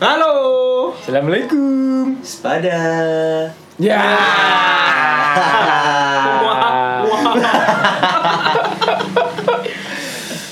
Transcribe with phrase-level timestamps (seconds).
[0.00, 0.32] Halo.
[0.96, 2.16] Assalamualaikum.
[2.24, 2.72] Sepada.
[3.76, 4.00] Ya.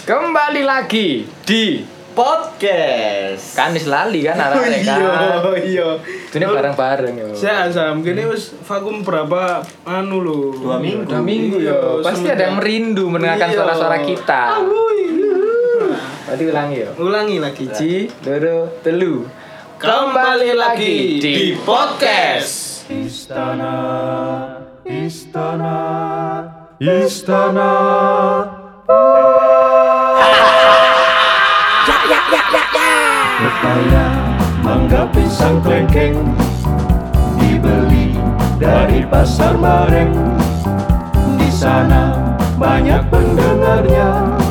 [0.04, 1.80] Kembali lagi di
[2.12, 3.54] Podcast.
[3.54, 4.98] kan wis lali kan arek kan.
[5.00, 5.07] Iya,
[5.62, 5.89] iya.
[6.29, 7.30] Ini bareng-bareng yo.
[7.30, 10.51] Saya Azam, gini wis vakum berapa anu lo?
[10.51, 11.07] Dua minggu.
[11.07, 12.03] Udah minggu yo.
[12.03, 13.57] Pasti ada yang merindu mendengarkan Iya.
[13.57, 14.43] suara-suara kita.
[16.27, 16.91] Tadi ulangi yo.
[16.99, 17.65] Ulangi lagi.
[17.71, 19.38] Ci, loro, telu.
[19.79, 22.82] Kembali lagi di podcast.
[22.91, 23.78] Istana,
[24.82, 25.78] istana,
[26.82, 27.70] istana.
[33.38, 34.06] Pepaya,
[34.66, 36.27] mangga pisang klengkeng
[37.38, 38.19] dibeli
[38.58, 40.10] dari pasar bareng.
[41.38, 44.48] Di sana banyak pendengarnya.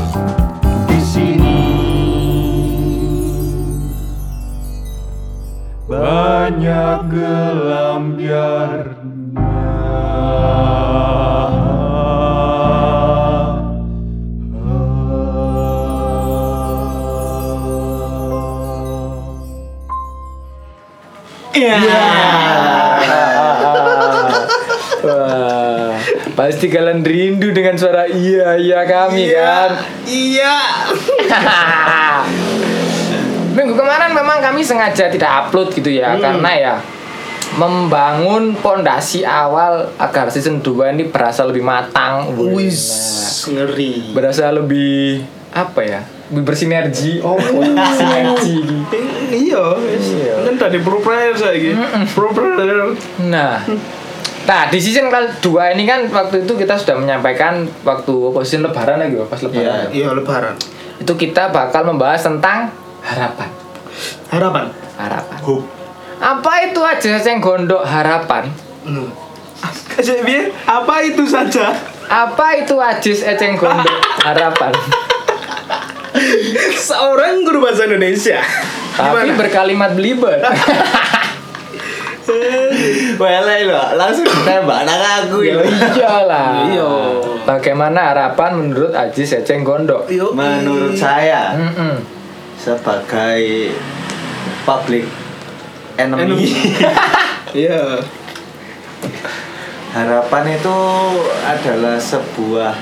[5.88, 9.08] Banyak gelambiarnya.
[21.56, 21.80] Iya.
[25.08, 25.96] Wah,
[26.36, 29.72] pasti kalian rindu dengan suara iya iya kami kan.
[30.04, 30.60] Iya.
[33.58, 36.76] Minggu kemarin memang kami sengaja tidak upload gitu ya karena ya
[37.58, 42.30] membangun pondasi awal agar season 2 ini berasa lebih matang.
[42.38, 42.84] Wih, Wis
[43.50, 44.14] ngeri.
[44.14, 46.02] berasa lebih apa ya?
[46.30, 47.24] Lebih bersinergi.
[47.24, 47.40] Oh,
[47.98, 48.62] sinergi.
[49.32, 49.64] Iya.
[49.80, 50.36] Iya.
[50.44, 51.72] Kan tadi pro player saiki.
[52.14, 52.94] Pro player.
[53.32, 53.64] Nah,
[54.44, 59.18] nah di season kedua ini kan waktu itu kita sudah menyampaikan waktu season lebaran lagi
[59.26, 59.88] pas lebaran.
[59.90, 60.54] Iya, lebaran.
[61.00, 62.70] Itu kita bakal membahas tentang
[63.08, 63.50] harapan.
[64.28, 64.66] Harapan.
[65.00, 65.38] Harapan.
[65.48, 65.66] Hope.
[66.18, 68.50] Apa itu aja yang gondok harapan?
[68.84, 69.10] Hmm.
[70.66, 71.74] Apa itu saja?
[72.08, 74.74] Apa itu ajis eceng gondok harapan?
[76.74, 78.42] Seorang guru bahasa Indonesia.
[78.98, 79.38] Tapi Gimana?
[79.38, 80.42] berkalimat belibet.
[83.68, 85.66] Lo, langsung ditembak anak aku ya ya.
[85.98, 86.50] iyalah.
[86.70, 86.92] Iya.
[87.44, 90.06] Bagaimana harapan menurut ajis eceng gondok?
[90.08, 91.58] Menurut saya.
[92.68, 93.72] Sebagai
[94.68, 95.08] public
[95.96, 96.20] Enemy.
[96.20, 96.46] enemy,
[97.64, 98.04] Iya.
[99.96, 100.78] harapan itu
[101.42, 102.76] adalah sebuah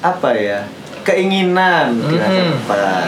[0.00, 0.62] apa ya?
[1.04, 3.04] Keinginan di masa depan.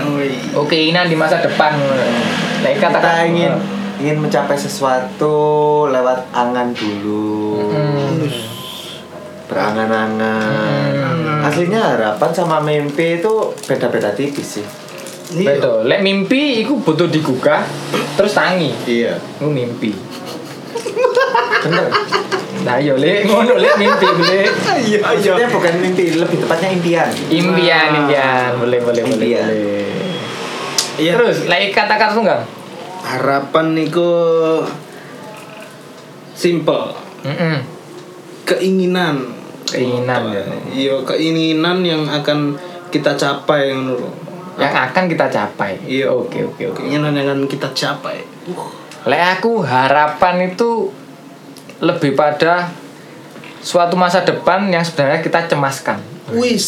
[0.53, 1.81] Oh keinginan di masa depan.
[1.81, 3.55] Nah, Kita katakan ingin
[3.97, 5.39] ingin mencapai sesuatu
[5.89, 7.73] lewat angan dulu.
[7.73, 8.29] Mm.
[9.47, 10.93] Berangan-angan.
[10.93, 11.47] Hmm.
[11.47, 13.33] Aslinya harapan sama mimpi itu
[13.65, 14.67] beda-beda tipis sih.
[15.27, 15.59] Iya.
[15.59, 15.79] Betul.
[15.87, 17.67] Lek mimpi iku butuh digugah
[18.15, 18.71] terus tangi.
[18.87, 19.19] Iya.
[19.39, 19.91] Iku mimpi.
[21.67, 21.87] Bener.
[22.63, 24.51] Nah, yo lek ngono lek mimpi lek.
[24.87, 25.47] Iya, iya.
[25.51, 27.11] Bukan mimpi, lebih tepatnya impian.
[27.27, 27.99] Impian, Ah.
[28.01, 28.51] impian.
[28.59, 29.47] Boleh, boleh, boleh, Impian.
[29.47, 29.91] boleh.
[30.97, 31.13] Iya.
[31.15, 32.41] Terus, lek kata-kata tunggal.
[33.07, 34.11] harapan niku
[36.35, 36.91] simple.
[38.43, 39.31] Keinginan.
[39.63, 40.43] Keinginan ya.
[40.71, 42.59] Iya, keinginan yang akan
[42.91, 44.11] kita capai ngono lho.
[44.57, 45.73] Yang akan kita capai.
[45.85, 46.09] Iya.
[46.13, 46.81] Oke, oke, oke.
[46.81, 48.25] Keinginan yang akan kita capai.
[49.07, 50.91] Lek aku harapan itu
[51.79, 52.73] lebih pada
[53.61, 56.01] suatu masa depan yang sebenarnya kita cemaskan.
[56.33, 56.67] Wis.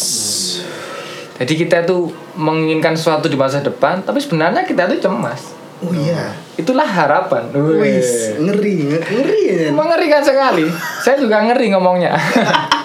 [1.39, 5.55] Jadi kita tuh menginginkan sesuatu di masa depan, tapi sebenarnya kita tuh cemas.
[5.79, 6.35] Oh iya.
[6.59, 7.47] Itulah harapan.
[7.55, 9.71] Wis, ngeri, ngeri ya.
[9.71, 10.67] Mengerikan sekali.
[10.99, 12.11] Saya juga ngeri ngomongnya.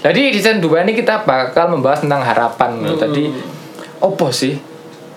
[0.00, 2.70] Jadi di season 2 ini kita bakal membahas tentang harapan.
[2.80, 2.96] Hmm.
[2.96, 3.24] Tadi
[3.98, 4.56] opo sih?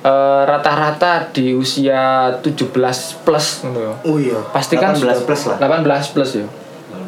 [0.04, 3.96] Eh, rata-rata di usia 17 plus gitu.
[4.04, 4.36] Oh iya.
[4.52, 5.58] Pasti kan 18 sudah- plus lah.
[5.58, 6.48] 18 plus ya.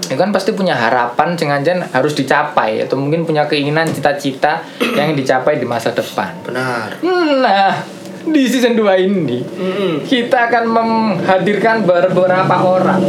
[0.06, 4.64] Ya kan pasti punya harapan jangan-jangan harus dicapai atau mungkin punya keinginan cita-cita
[4.96, 6.32] yang dicapai di masa depan.
[6.46, 7.02] Benar.
[7.42, 7.74] Nah,
[8.24, 9.94] di season 2 ini Mm-mm.
[10.02, 13.02] kita akan menghadirkan beberapa orang.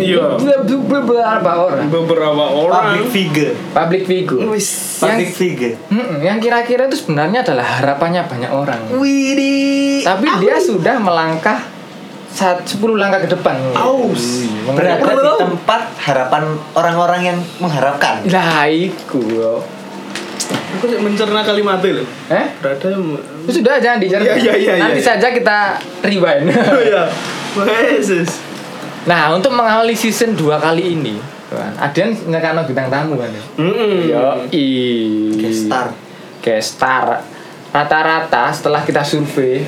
[0.00, 0.40] Iya.
[0.64, 1.86] Beberapa orang.
[1.92, 2.96] Beberapa orang.
[2.96, 3.52] Public figure.
[3.76, 4.40] Public figure.
[4.50, 4.68] Wis.
[5.00, 5.74] Public Yang, figure.
[5.92, 8.80] Mm-mm, yang kira-kira itu sebenarnya adalah harapannya banyak orang.
[8.96, 10.02] Widih.
[10.04, 11.60] Tapi dia sudah melangkah
[12.30, 13.58] saat 10 langkah ke depan.
[13.74, 14.46] Aus.
[14.70, 16.42] Berada di tempat harapan
[16.78, 18.22] orang-orang yang mengharapkan.
[18.30, 19.60] Lah iku.
[20.78, 22.06] Aku mencerna kalimatnya loh.
[22.30, 22.46] Eh?
[22.62, 22.88] Berada
[23.44, 24.24] Itu sudah jangan dicerna.
[24.24, 25.08] Iya, iya, iya, Nanti iya.
[25.10, 25.76] saja kita
[26.06, 26.46] rewind.
[26.70, 27.04] Oh iya.
[27.58, 28.49] Wes.
[29.10, 31.18] Nah, untuk mengawali season 2 kali ini,
[31.58, 33.42] ada yang nyekano bintang tamu kan ya.
[33.58, 33.98] Mm.
[34.06, 34.22] Yo,
[34.54, 34.66] i.
[35.34, 35.86] Guest star.
[36.38, 37.06] Guest star.
[37.70, 39.62] rata-rata setelah kita survei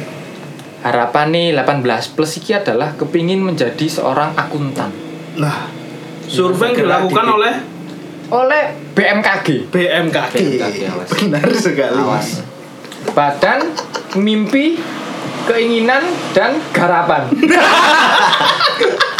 [0.82, 1.86] harapan nih 18
[2.18, 4.90] plus iki adalah kepingin menjadi seorang akuntan
[5.38, 5.70] Nah,
[6.26, 7.54] survei yang dilakukan oleh
[8.32, 8.64] oleh
[8.98, 10.34] BMKG BMKG.
[10.34, 11.08] BMKG, awas.
[11.14, 12.00] Benar sekali.
[12.00, 12.28] Awas.
[13.14, 13.70] Badan
[14.18, 14.82] Mimpi
[15.46, 16.02] Keinginan
[16.34, 17.30] dan Garapan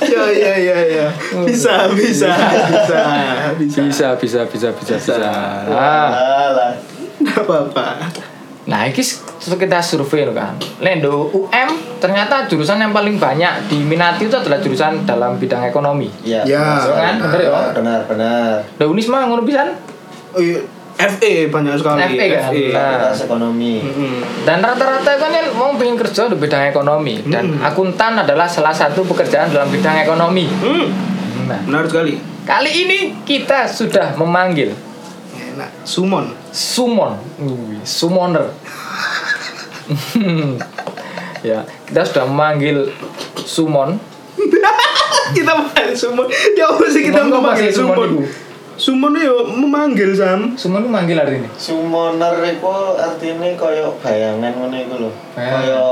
[0.00, 1.06] Ya ya ya ya.
[1.44, 3.00] Bisa bisa bisa
[3.60, 3.80] bisa.
[3.84, 6.72] bisa bisa bisa bisa bisa nah, Alah.
[7.20, 7.86] Nggak apa-apa.
[8.64, 9.02] nah ini
[9.42, 11.68] kita survei loh kan Lendo UM
[11.98, 16.44] ternyata jurusan yang paling banyak diminati itu adalah jurusan dalam bidang ekonomi Iya.
[16.46, 16.96] Ya, benar.
[16.96, 17.14] kan?
[17.24, 17.50] Bener ya?
[17.74, 18.52] Benar, benar.
[18.78, 19.74] Lah Unisma ngono pisan
[20.30, 20.62] Oh, iya.
[21.00, 22.00] FE banyak sekali.
[22.12, 22.50] FE kan?
[22.50, 22.50] Nah.
[22.50, 23.74] Fakultas ekonomi.
[23.80, 24.14] Mm-mm.
[24.44, 29.04] Dan rata-rata kan yang mau pengen kerja di bidang ekonomi dan akuntan adalah salah satu
[29.08, 30.44] pekerjaan dalam bidang ekonomi.
[30.48, 30.86] Hmm,
[31.50, 32.14] Nah, benar sekali.
[32.46, 34.70] kali ini kita sudah memanggil
[35.50, 35.70] Enak.
[35.82, 36.30] Sumon.
[36.54, 37.18] Sumon,
[37.82, 38.54] Summoner.
[41.50, 42.86] ya, kita sudah memanggil
[43.34, 43.98] Sumon.
[45.36, 46.26] kita panggil Sumon.
[46.54, 48.10] Ya apa sih kita sih Sumon Sumon?
[48.80, 48.84] Itu?
[48.86, 50.56] Sumon itu memanggil Sam.
[50.56, 51.48] Sumon itu manggil hari ini.
[51.54, 52.64] Summoner itu
[52.96, 55.10] artinya koyo bayangan ngono iku lho.
[55.36, 55.60] Bayangan.
[55.60, 55.84] Koyo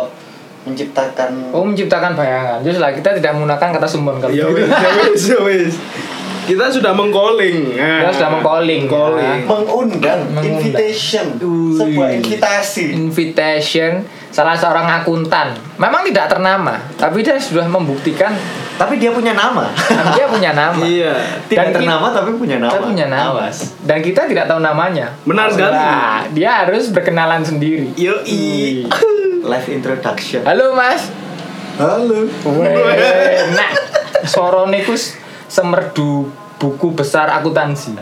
[0.64, 2.58] menciptakan Oh, menciptakan bayangan.
[2.60, 4.56] Jadi lah kita tidak menggunakan kata Sumon kalau Ya gitu.
[4.56, 5.74] wis, ya wis, ya wis.
[6.44, 7.76] Kita sudah mengcalling.
[7.76, 9.44] Nah, Kita sudah mengcalling, Calling.
[9.44, 10.44] mengundang, Mengundang.
[10.56, 11.26] invitation,
[11.76, 12.96] sebuah invitasi.
[12.96, 15.52] Invitation salah seorang akuntan.
[15.76, 18.32] Memang tidak ternama, tapi dia sudah membuktikan
[18.74, 19.66] Tapi dia punya nama.
[20.14, 20.78] dia punya nama.
[20.78, 21.10] Iya.
[21.44, 22.70] Tidak Dan ternama tapi punya nama.
[22.70, 23.26] Kita punya nama.
[23.34, 23.74] Awas.
[23.82, 25.18] Dan kita tidak tahu namanya.
[25.26, 25.74] Benar sekali.
[25.74, 27.90] Nah, dia harus berkenalan sendiri.
[27.92, 28.86] Yoi.
[29.40, 30.46] Live introduction.
[30.46, 31.10] Halo Mas.
[31.74, 32.30] Halo.
[32.54, 33.70] Weh, Nah,
[34.22, 37.98] sorone ku s- semerdu buku besar akuntansi.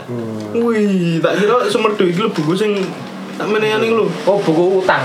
[0.51, 2.77] Wih, tak kira semerdu iki lho buku sing
[3.33, 4.05] tak menehan iki lho.
[4.25, 5.01] Oh, buku utang.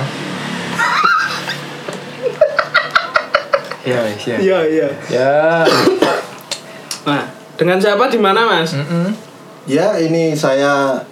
[3.83, 4.37] Ya, wis, ya.
[4.39, 4.89] Iya, iya.
[5.11, 5.35] Ya.
[7.07, 7.23] Nah,
[7.59, 8.75] dengan siapa di mana, Mas?
[8.79, 9.11] Mm-mm.
[9.67, 11.03] Ya, ini saya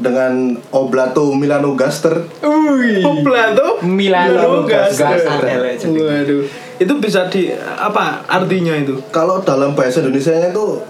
[0.00, 2.24] dengan Oblato Milano Gaster.
[2.40, 3.04] Wih.
[3.22, 5.18] Plato Milano Gaster.
[5.18, 5.86] Gaster.
[5.86, 6.42] Waduh.
[6.80, 8.96] Itu bisa di apa artinya itu?
[9.12, 10.80] Kalau dalam bahasa Indonesia itu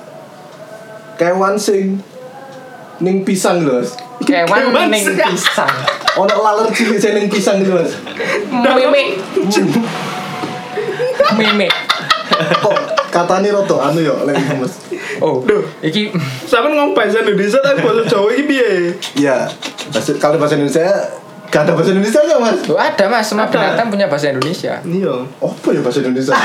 [1.19, 1.99] kewan sing
[3.03, 3.99] ning pisang gitu, Mas.
[4.23, 5.75] Kewan Kewan ning pisang.
[6.15, 7.99] Ono laler cilik sing ning pisang gitu, Mas.
[8.55, 9.19] Meme.
[11.35, 11.69] Meme.
[12.57, 12.77] Kok
[13.11, 14.75] katanya roto anu yo iku, Mas.
[15.19, 15.61] Oh, Duh.
[15.81, 16.09] iki
[16.43, 18.71] Sampe ngomong bahasa Indonesia tapi bahasa Jawa iki piye?
[19.17, 19.45] Iya.
[19.91, 20.87] Bahasa- Kalau bahasa Indonesia
[21.47, 22.59] gak ada bahasa Indonesia nya, Mas.
[22.65, 23.53] Oh, ada Mas, semua Ada.
[23.53, 24.79] binatang punya bahasa Indonesia.
[24.81, 25.15] Iya.
[25.37, 26.33] Apa ya bahasa Indonesia?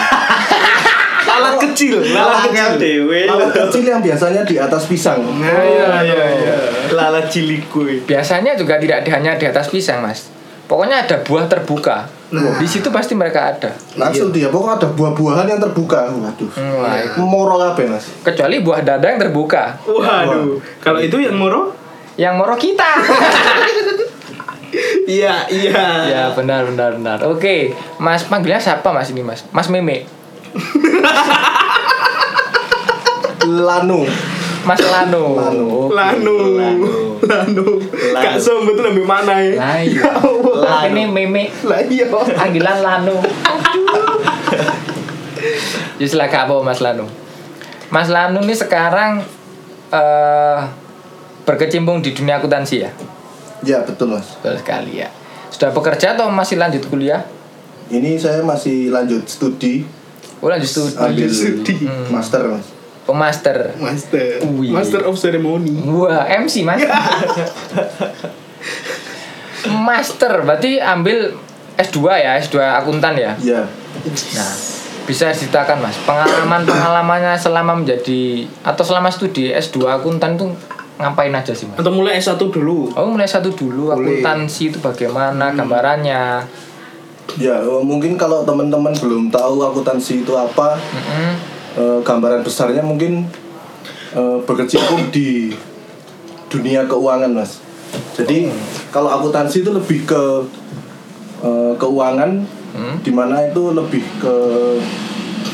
[1.25, 2.71] Lalat kecil, lalat kecil.
[2.79, 3.19] dewe.
[3.25, 5.19] Lalat kecil yang biasanya di atas pisang.
[5.19, 6.55] Nah, iya, iya, iya.
[6.89, 7.99] Lalat cilik kuy.
[8.01, 10.31] Biasanya juga tidak hanya di atas pisang, Mas.
[10.63, 12.07] Pokoknya ada buah terbuka.
[12.35, 12.59] Nah.
[12.59, 13.71] Di situ pasti mereka ada.
[13.95, 16.11] Langsung dia pokoknya ada buah-buahan yang terbuka.
[16.11, 16.49] Waduh.
[16.51, 17.23] Hmm.
[17.23, 18.11] Moro kabeh, Mas.
[18.21, 19.79] Kecuali buah dada yang terbuka.
[19.87, 20.59] Waduh.
[20.83, 21.71] Kalau itu yang moro?
[22.19, 22.91] Yang moro kita.
[25.05, 25.83] Iya, iya.
[26.03, 27.17] ya, benar benar benar.
[27.31, 29.47] Oke, Mas panggilnya siapa Mas ini, Mas?
[29.55, 30.03] Mas Meme.
[33.45, 34.03] Lanu.
[34.65, 35.23] Mas Lano.
[35.37, 35.65] Lano.
[35.87, 35.93] Oke.
[35.93, 36.37] Lanu.
[37.21, 37.67] Lanu.
[38.17, 39.53] Kak Som betul lebih mana ya?
[39.55, 40.01] Lah iya.
[40.17, 40.89] Lano.
[40.89, 41.53] Ini Meme.
[41.63, 42.09] Lah iya.
[42.09, 43.21] Panggilan Lano.
[46.01, 47.05] Just like apa Mas Lano?
[47.93, 49.21] Mas Lano ini sekarang
[49.93, 50.59] eh
[51.45, 52.91] berkecimpung di dunia akuntansi ya?
[53.61, 54.33] Ya, betul, Mas.
[54.41, 55.09] Betul sekali ya.
[55.53, 57.21] Sudah bekerja atau masih lanjut kuliah?
[57.87, 59.85] Ini saya masih lanjut studi,
[60.41, 60.97] Oh lanjut studi.
[60.97, 61.85] ambil studi.
[62.09, 62.74] master, Mas.
[63.05, 63.77] Oh master.
[63.77, 64.41] Master.
[64.57, 64.73] Wih.
[64.73, 65.77] Master of ceremony.
[65.85, 66.81] Wah MC mas.
[69.65, 71.37] master berarti ambil
[71.75, 73.37] S2 ya S2 akuntan ya.
[73.41, 73.61] Ya.
[74.35, 74.53] Nah
[75.05, 80.49] bisa ceritakan mas pengalaman pengalamannya selama menjadi atau selama studi S2 akuntan itu
[80.97, 81.77] ngapain aja sih mas?
[81.77, 82.89] Atau mulai S1 dulu.
[82.97, 84.23] Oh mulai satu dulu Boleh.
[84.23, 86.41] akuntansi itu bagaimana gambarannya?
[87.35, 91.54] Ya, eh, mungkin kalau teman-teman belum tahu akuntansi itu apa, Mm-mm.
[91.75, 93.27] Eh, gambaran besarnya mungkin
[94.11, 95.51] eh, berkecimpung di
[96.47, 97.59] dunia keuangan, Mas.
[98.15, 98.51] Jadi
[98.89, 100.23] kalau akuntansi itu lebih ke
[101.41, 102.31] eh, keuangan,
[102.75, 102.99] Hmm.
[102.99, 104.35] di mana itu lebih ke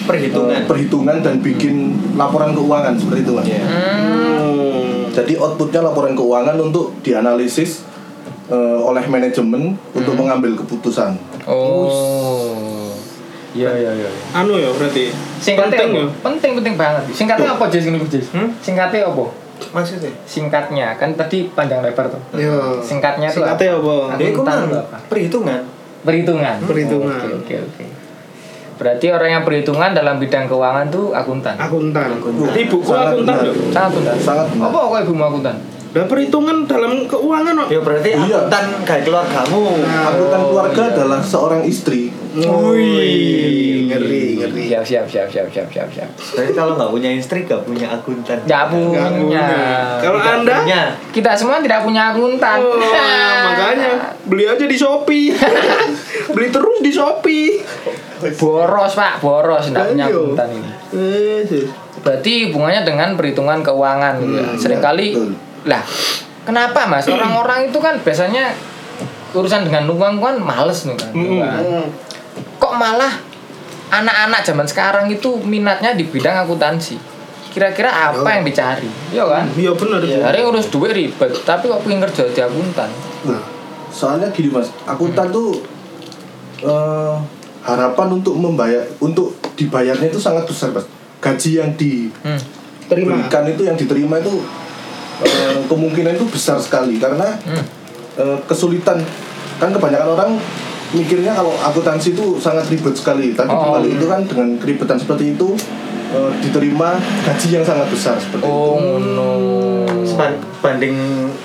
[0.01, 0.57] Perhitungan.
[0.57, 3.45] eh, perhitungan dan bikin laporan keuangan seperti itu, Mas.
[3.45, 3.61] Iya.
[3.61, 5.05] Hmm.
[5.13, 7.85] Jadi outputnya laporan keuangan untuk dianalisis
[8.49, 11.13] eh, oleh manajemen untuk mengambil keputusan.
[11.45, 12.80] Oh.
[13.51, 14.10] Iya iya iya.
[14.10, 14.25] iya.
[14.36, 15.12] Anu ya berarti.
[15.39, 16.05] Singkatnya Penting ya.
[16.24, 17.03] Penting penting banget.
[17.12, 18.27] Singkatnya apa Jess ini Jess?
[18.31, 18.50] Hmm?
[18.63, 19.25] Singkatnya apa?
[19.72, 20.12] Maksudnya?
[20.25, 22.22] Singkatnya kan tadi panjang lebar tuh.
[22.39, 22.79] Yo.
[22.79, 23.96] Singkatnya tuh Singkatnya apa?
[24.17, 24.98] Ya, kan apa?
[25.12, 25.62] perhitungan.
[26.01, 26.55] Perhitungan.
[26.65, 27.20] Perhitungan.
[27.20, 27.86] Oke oke oke.
[28.81, 31.53] Berarti orang yang perhitungan dalam bidang keuangan tuh akuntan.
[31.53, 32.17] Akuntan.
[32.17, 32.50] Akuntan.
[32.50, 33.36] Ibuku Sangat akuntan.
[33.70, 34.15] Sangat akuntan.
[34.17, 34.65] Sangat benar.
[34.74, 35.55] Apa kok ibumu akuntan?
[35.91, 37.67] Dan perhitungan dalam keuangan.
[37.67, 38.48] Ya berarti Iya.
[38.48, 39.63] akuntan kayak keluargamu.
[39.83, 42.07] Akuntan keluarga adalah seorang istri.
[42.31, 44.63] Wih, ngeri, ngeri.
[44.71, 46.10] Siap siap siap siap siap siap siap.
[46.31, 48.39] Berarti kalau nggak punya istri nggak punya akuntan.
[48.41, 49.00] Nggak punya.
[49.01, 49.45] Nggak punya.
[50.00, 50.55] Kalau Tidak Anda?
[50.57, 50.81] punya.
[51.12, 52.57] Kita semua tidak punya akuntan.
[52.57, 52.79] Oh,
[53.48, 53.91] makanya
[54.24, 55.36] beli aja di Shopee.
[56.33, 57.60] beli terus di Shopee.
[58.38, 60.71] boros pak, boros tidak punya akuntan ini.
[60.93, 61.65] Eh, sih.
[62.00, 64.45] Berarti hubungannya dengan perhitungan keuangan gitu ya.
[64.55, 65.31] Seringkali betul.
[65.63, 65.83] Lah
[66.41, 68.53] kenapa mas orang-orang itu kan biasanya
[69.31, 71.11] urusan dengan uang kan males nih kan.
[71.13, 71.87] gitu kan.
[72.59, 73.13] Kok malah
[73.91, 76.95] anak-anak zaman sekarang itu minatnya di bidang akuntansi.
[77.51, 78.87] Kira-kira apa yang dicari?
[79.11, 79.43] Iya kan?
[79.55, 80.15] Iya benar itu.
[80.15, 82.87] Hari ngurus duit ribet, tapi kok pengen kerja di akuntan.
[83.27, 83.43] Nah,
[83.91, 85.59] soalnya gini mas, akuntan tuh
[86.63, 87.15] eh,
[87.61, 90.87] harapan untuk membayar, untuk dibayarnya itu sangat besar mas.
[91.19, 91.71] Gaji yang
[92.23, 92.39] Hmm.
[92.87, 94.43] diberikan itu yang diterima itu
[95.21, 97.63] eh, kemungkinan itu besar sekali karena Hmm.
[98.15, 98.99] eh, kesulitan
[99.57, 100.31] kan kebanyakan orang
[100.91, 103.71] mikirnya kalau akuntansi itu sangat ribet sekali, tapi Oh.
[103.71, 105.55] kembali itu kan dengan keribetan seperti itu
[106.11, 108.99] eh, diterima gaji yang sangat besar seperti Oh, itu.
[109.09, 109.31] no.
[110.59, 110.93] Banding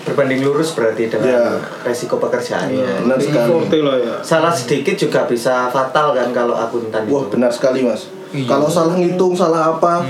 [0.03, 1.63] berbanding lurus berarti dengan Ya.
[1.83, 3.07] resiko pekerjaannya.
[3.07, 3.47] Benar sekali.
[3.49, 4.15] Forte lah ya.
[4.21, 7.31] Salah sedikit juga bisa fatal kan kalau akuntan Wah itu.
[7.31, 8.11] benar sekali mas.
[8.29, 8.45] Iya.
[8.45, 10.03] Kalau salah ngitung salah apa,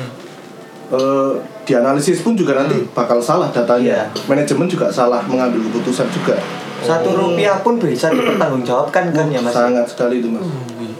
[0.90, 1.32] eh,
[1.66, 4.06] dianalisis pun juga nanti bakal salah datanya.
[4.06, 4.24] Iya.
[4.30, 6.38] Manajemen juga salah mengambil keputusan juga.
[6.80, 9.50] Satu rupiah pun bisa dipertanggungjawabkan kan ya mas.
[9.50, 10.46] Sangat sekali itu mas.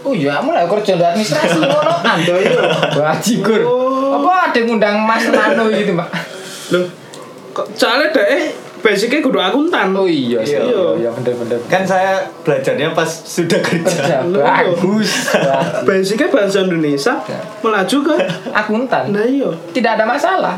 [0.03, 1.91] Oh iya, mulai kerja di administrasi ngono.
[2.15, 2.59] Anda itu.
[2.95, 3.61] Bajigur.
[4.07, 6.09] Apa ada yang ngundang Mas Nano gitu, Mbak?
[6.71, 6.87] Loh,
[7.51, 9.93] kok soalnya deh basicnya kudu akuntan.
[9.93, 10.61] Oh iya iya.
[10.63, 14.23] iya, iya bener bener kan saya belajarnya pas sudah kerja.
[14.33, 15.33] Bagus.
[15.83, 17.39] Basicnya bahasa Indonesia ya.
[17.61, 18.15] melaju ke
[18.53, 19.03] akuntan?
[19.13, 19.49] Nah iya.
[19.73, 20.57] Tidak ada masalah.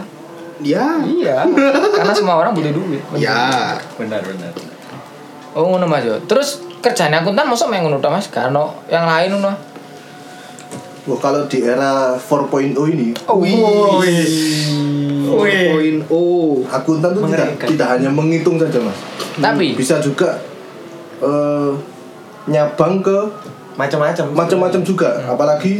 [0.59, 1.47] Ya iya.
[1.95, 3.01] Karena semua orang butuh duit.
[3.13, 3.23] Bener.
[3.23, 4.51] ya benar benar.
[5.57, 8.27] Oh ngono mas terus kerjanya akuntan masuk main ngono mas?
[8.29, 9.69] Karena yang lain ngono?
[11.09, 13.57] Wah, kalau di era 4.0 ini, oh, wih.
[15.29, 16.09] 2.0.
[16.69, 18.97] Akuntan itu tidak, tidak hanya menghitung saja, Mas.
[18.97, 19.43] Hmm.
[19.45, 20.41] Tapi bisa juga
[21.21, 21.77] uh,
[22.49, 23.17] nyabang ke
[23.77, 24.25] macam-macam.
[24.33, 25.33] Macam-macam juga, hmm.
[25.35, 25.73] apalagi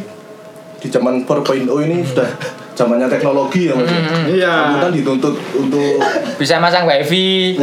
[0.80, 2.08] di zaman 4.0 ini hmm.
[2.08, 2.30] sudah
[2.80, 3.92] zamannya teknologi ya mas.
[3.92, 4.00] Ya?
[4.00, 4.08] Hmm.
[4.08, 4.26] hmm.
[4.40, 4.54] Iya.
[4.72, 6.00] Akuntan dituntut untuk
[6.40, 7.60] bisa masang wifi.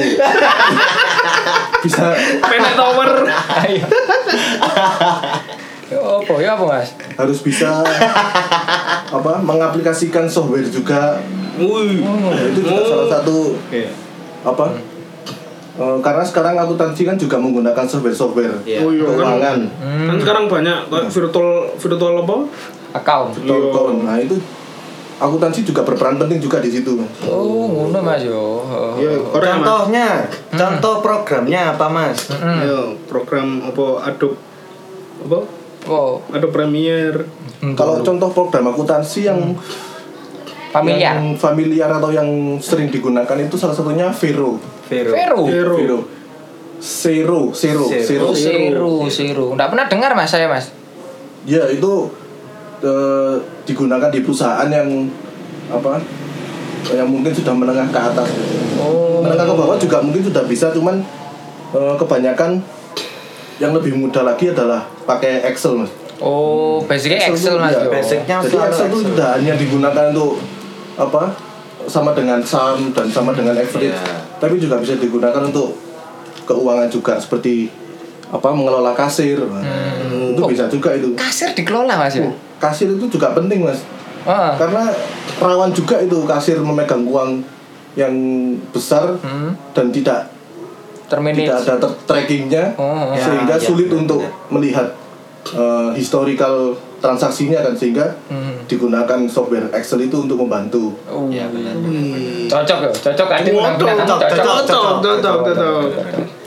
[1.85, 2.13] bisa
[2.45, 3.25] penet tower.
[5.87, 6.93] Apa ya apa mas?
[7.17, 7.81] Harus bisa
[9.07, 11.17] apa mengaplikasikan software juga
[11.59, 12.01] Wih.
[12.01, 13.37] Nah, itu juga salah satu
[13.69, 13.91] Iya.
[14.43, 14.67] apa
[15.77, 18.81] Eh, karena sekarang akuntansi kan juga menggunakan software-software Iya.
[18.81, 19.13] Oh iya kan.
[19.13, 19.59] keuangan
[20.09, 22.37] Kan sekarang banyak kayak virtual virtual apa?
[22.95, 23.31] Account.
[23.37, 23.69] virtual Iya.
[23.71, 23.99] account.
[24.03, 24.37] nah itu
[25.17, 28.61] akuntansi juga berperan penting juga di situ Oh, ngono Mas yo.
[28.63, 28.97] Oh.
[28.97, 29.69] Ya, orang Mas.
[29.69, 30.09] Contohnya,
[30.51, 32.19] contoh programnya apa mas?
[32.31, 32.61] Hmm.
[32.63, 34.37] Ya, program apa Adobe
[35.23, 35.39] apa?
[35.87, 37.29] Oh, Adobe Premiere.
[37.73, 39.41] kalau contoh program akuntansi yang
[40.83, 41.15] familiar.
[41.17, 42.29] yang familiar atau yang
[42.61, 45.13] sering digunakan itu salah satunya Vero Vero.
[45.13, 45.39] Vero.
[45.47, 45.77] Vero.
[45.77, 45.99] Vero
[46.77, 48.05] Zero Zero Zero.
[48.05, 49.47] Zero Oh, Seru, Seru.
[49.57, 50.69] Enggak pernah dengar Mas saya, Mas.
[51.49, 52.13] Ya itu
[52.85, 55.09] eh, digunakan di perusahaan yang
[55.73, 55.99] apa
[56.93, 58.29] yang mungkin sudah menengah ke atas.
[58.79, 59.25] Oh.
[59.25, 61.01] Menengah ke bawah juga mungkin sudah bisa, cuman
[61.75, 62.61] eh, kebanyakan
[63.57, 65.91] yang lebih mudah lagi adalah pakai Excel mas.
[66.21, 67.91] Oh, basicnya Excel tuh, Mas iya, yo.
[67.93, 69.09] Basicnya Jadi selalu Excel itu Excel.
[69.13, 70.33] tidak hanya digunakan untuk
[70.97, 71.33] apa
[71.87, 74.17] sama dengan sum dan sama dengan average, Iya.
[74.37, 75.77] tapi juga bisa digunakan untuk
[76.43, 77.69] keuangan juga seperti
[78.27, 79.39] apa mengelola kasir.
[79.39, 80.35] Hmm.
[80.35, 80.49] Itu Oh.
[80.49, 81.15] bisa juga itu.
[81.15, 82.25] Kasir dikelola Mas ya.
[82.25, 83.85] Oh, kasir itu juga penting mas
[84.25, 84.53] Heeh.
[84.57, 84.91] karena
[85.37, 87.45] rawan juga itu kasir memegang uang
[87.95, 88.13] yang
[88.71, 89.53] besar Hmm.
[89.73, 90.27] dan tidak
[91.07, 91.45] Termanage.
[91.45, 94.51] tidak ada ter- trackingnya Oh, ya, sehingga ya, sulit benar, untuk benar.
[94.51, 94.89] melihat
[95.49, 98.56] uh, historical transaksinya kan sehingga Hmm.
[98.67, 101.27] Digunakan software Excel itu untuk membantu Oh.
[101.27, 101.75] Ya benar.
[102.47, 105.83] Cocok yo, cocok kan Cocok, cocok, cocok, Cocok, cocok, cocok.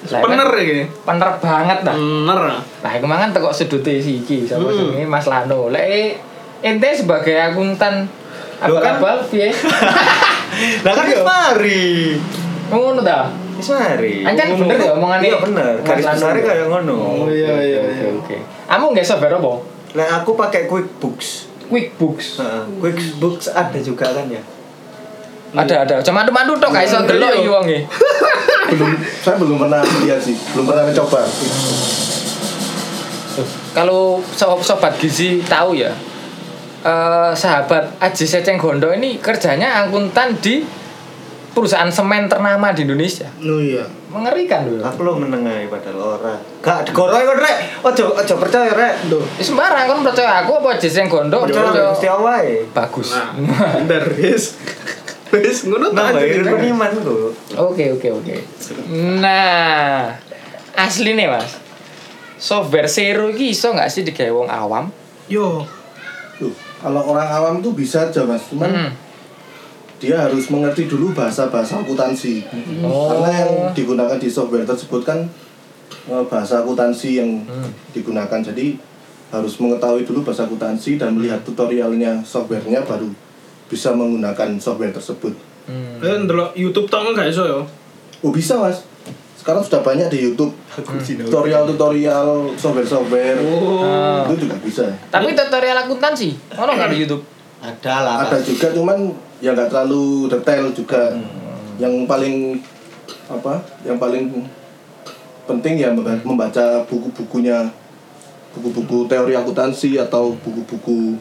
[0.09, 0.83] Lah, Pener kan iki.
[1.05, 1.93] Pener banget dah.
[1.93, 2.39] Bener.
[2.79, 4.75] Nah, iku mangan teko sudute si iki sapa Hmm.
[4.91, 5.69] jenenge Mas Lano.
[5.69, 6.17] Lek
[6.59, 8.09] ente sebagai akuntan
[8.59, 9.53] Loh, kan- abal-abal piye?
[10.85, 12.17] Lah kan wis mari.
[12.67, 13.29] Ngono ta?
[13.53, 14.23] Wis mari.
[14.23, 15.23] Ancan bener ya omongane.
[15.23, 15.73] Iya bener.
[15.81, 16.95] Garis besarnya kayak ngono.
[16.95, 18.07] Oh iya iya iya.
[18.11, 18.38] Oke.
[18.65, 19.51] Kamu nggak software apa?
[19.93, 21.49] Lah aku pakai QuickBooks.
[21.69, 22.41] QuickBooks.
[22.41, 24.41] Heeh, QuickBooks ada juga kan ya?
[25.49, 25.95] Ada ada.
[26.01, 27.79] Cuma mandu-mandu tok gak iso delok iki wong e.
[28.69, 31.25] belum saya belum pernah lihat sih belum pernah mencoba
[33.71, 35.89] Kalau so- sobat gizi tahu ya.
[36.79, 40.63] eh, sahabat Aji Seceng Gondo ini kerjanya akuntan di
[41.51, 43.27] perusahaan semen ternama di Indonesia.
[43.41, 43.83] Oh iya.
[44.09, 44.81] Mengerikan dulu.
[44.81, 46.33] Aku lo menengahi padahal ora.
[46.59, 47.57] Gak digoroi kok rek.
[47.85, 49.05] Ojo ojo percaya rek.
[49.05, 49.21] Duh.
[49.37, 52.65] Sembarang kan percaya aku apa Aji Seceng Gondo Percaya Gusti Allah wae.
[52.69, 53.13] bagus.
[53.13, 53.29] Nah,
[53.85, 54.57] bener wis.
[55.29, 56.51] Wis ngono Nah, tak bayar aja.
[56.51, 57.37] peniman kok.
[57.61, 58.35] Oke oke oke.
[59.15, 60.17] Nah,
[60.73, 61.61] asli nih mas.
[62.35, 64.89] Software Zero ini iso nggak sih digawe wong awam?
[65.27, 65.61] Yo.
[66.35, 66.49] Tuh,
[66.79, 68.89] kalau orang awam tuh bisa aja mas cuman Hmm.
[70.00, 72.48] Dia harus mengerti dulu bahasa-bahasa akuntansi
[72.82, 73.12] Oh.
[73.12, 75.27] karena yang digunakan di software tersebut kan
[76.06, 77.70] eh, bahasa akuntansi yang Hmm.
[77.91, 78.79] digunakan jadi
[79.29, 83.12] harus mengetahui dulu bahasa akuntansi dan melihat tutorialnya softwarenya baru
[83.68, 86.00] bisa menggunakan software tersebut Hmm.
[86.00, 87.62] Eh ndelok YouTube tok enggak iso yo.
[88.20, 88.82] oh bisa mas
[89.36, 90.51] sekarang sudah banyak di YouTube
[91.29, 93.38] tutorial-tutorial software-software
[93.79, 94.25] Ah.
[94.25, 97.24] itu juga bisa Tapi tutorial akuntansi, ono nggak di YouTube?
[97.60, 98.15] Ada lah.
[98.25, 98.98] ada juga cuman
[99.39, 101.15] ya nggak terlalu detail juga
[101.77, 102.60] yang paling
[103.25, 104.27] apa yang paling
[105.46, 107.65] penting ya memba- membaca buku-bukunya
[108.51, 111.15] buku-buku teori akuntansi atau buku-buku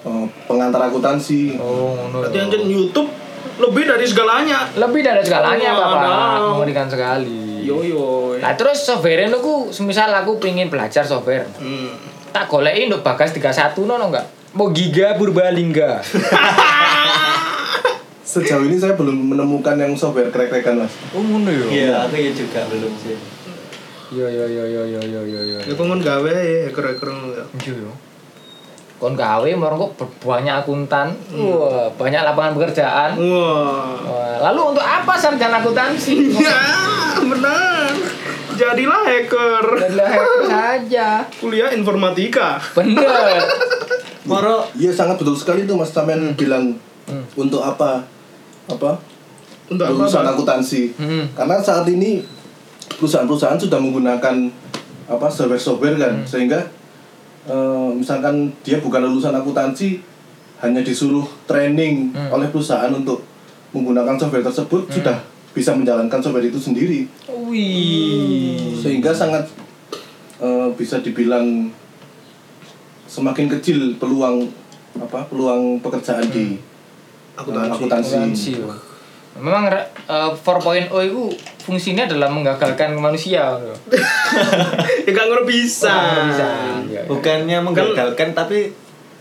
[0.00, 2.24] eh, pengantar akuntansi Oh, no.
[2.24, 3.10] Berarti YouTube
[3.60, 4.68] lebih dari segalanya.
[4.72, 6.00] Lebih dari segalanya, Oh, Bapak.
[6.00, 6.48] no.
[6.56, 7.60] Mengerikan sekali.
[7.60, 8.36] Yo yo.
[8.40, 11.92] Nah, terus software itu ku, semisal aku pengen belajar software, Hmm.
[12.32, 14.24] tak golekin untuk bagas 31 nono enggak?
[14.50, 16.02] Mau giga purbalingga.
[18.22, 21.66] sejauh ini saya belum menemukan yang software krek-krekan mas Oh, ngono yo.
[21.66, 23.18] Iya, aku ya juga belum sih.
[24.10, 25.58] Yo yo yo yo yo yo yo yo.
[25.58, 27.44] Ya kok ngono gawe ya hacker-hacker ngono ya.
[27.58, 27.92] Iya yo.
[29.00, 31.10] Kon gawe marang kok ber- banyak akuntan.
[31.32, 33.10] Wah, banyak lapangan pekerjaan.
[33.18, 33.98] Wah.
[33.98, 36.30] Wah, lalu untuk apa sarjana akuntansi?
[36.30, 36.58] Ya,
[37.18, 37.90] benar.
[38.54, 39.64] Jadilah hacker.
[39.80, 41.08] Adalah hacker saja.
[41.34, 42.62] Kuliah informatika.
[42.76, 43.42] Bener.
[44.22, 46.76] Moro iya sangat betul sekali tuh mas Tamen bilang
[47.34, 48.04] untuk apa?
[48.66, 49.00] Apa?
[49.66, 50.10] Untuk Bang?
[50.26, 50.92] akuntansi.
[50.94, 51.24] Hmm.
[51.32, 52.20] karena saat ini
[52.92, 54.36] perusahaan-perusahaan sudah menggunakan
[55.06, 56.58] apa software-software kan sehingga
[57.44, 60.02] eh, misalkan dia bukan lulusan akuntansi
[60.60, 62.30] hanya disuruh training Hmm.
[62.30, 63.24] oleh perusahaan untuk
[63.70, 65.16] menggunakan software tersebut sudah
[65.50, 67.08] bisa menjalankan software itu sendiri.
[67.26, 68.76] Wih.
[68.76, 69.48] sehingga sangat
[70.38, 71.70] eh, bisa dibilang
[73.10, 74.46] semakin kecil peluang
[74.94, 76.54] apa peluang pekerjaan di
[77.32, 77.66] Akuntansi.
[77.66, 78.12] eh, akuntansi.
[78.14, 78.52] Akuntansi.
[79.32, 81.22] Memang re- eh, 4.0 itu
[81.60, 83.50] fungsinya adalah menggagalkan manusia.
[85.00, 85.90] Ya gak ngono bisa.
[85.90, 86.46] Oh, bisa.
[86.46, 87.00] Iya, iya.
[87.04, 88.70] bukannya menggagalkan tapi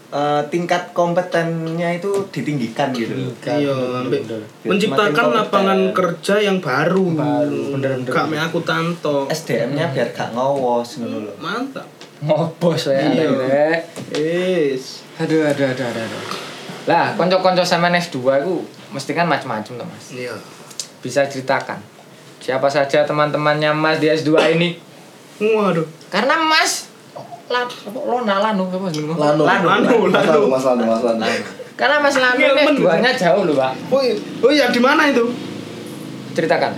[0.10, 3.14] eh, tingkat kompetennya itu ditinggikan gitu.
[3.42, 3.74] Iya,
[4.64, 5.96] menciptakan lapangan kompeten.
[5.96, 7.06] kerja yang baru.
[7.12, 8.38] Baru, bener, bener, Gak bener.
[8.38, 9.26] mek aku tanto.
[9.28, 11.32] SDM-nya biar gak ngowos ngono.
[11.40, 11.88] Mantap.
[12.20, 13.00] Ngobos ya.
[13.00, 13.28] Iya.
[13.32, 13.82] Rek.
[14.12, 15.08] Yes.
[15.20, 16.04] Aduh, aduh, aduh, aduh.
[16.04, 16.24] aduh.
[16.88, 20.06] Lah, konco-konco sama S2 itu mesti kan macam-macam tuh, Mas.
[20.12, 20.36] Iya.
[21.00, 21.80] Bisa ceritakan.
[22.44, 24.76] Siapa saja teman-temannya Mas di S2 ini?
[25.40, 25.88] Waduh.
[26.12, 26.90] Karena Mas
[27.50, 29.18] apa, lo nalanu apa jenengmu?
[29.18, 30.06] Lanu, Lanu, Mas Lanu.
[30.14, 31.24] Lanu, Mas Lanu, Mas Lanu.
[31.80, 32.76] Karena Mas Lanu ini Ngilmen.
[32.78, 33.74] S2-nya jauh loh, Pak.
[33.90, 34.16] Oh, iya.
[34.44, 35.26] oh ya di mana itu?
[36.36, 36.78] Ceritakan.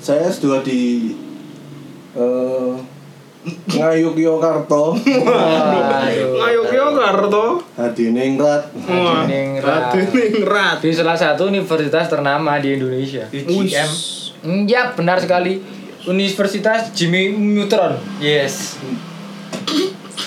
[0.00, 0.80] Saya S2 di
[2.16, 2.74] eh
[3.40, 4.82] Ngayuk Yogyakarta.
[5.00, 7.44] Ngayo Yogyakarta.
[7.72, 8.68] Hadiningrat.
[8.84, 9.96] Hadiningrat.
[9.96, 10.76] Hadiningrat.
[10.84, 13.24] Di salah satu universitas ternama di Indonesia.
[13.32, 13.90] UGM.
[14.68, 15.56] Iya, benar sekali.
[16.04, 17.96] Universitas Jimmy Neutron.
[18.20, 18.76] Yes.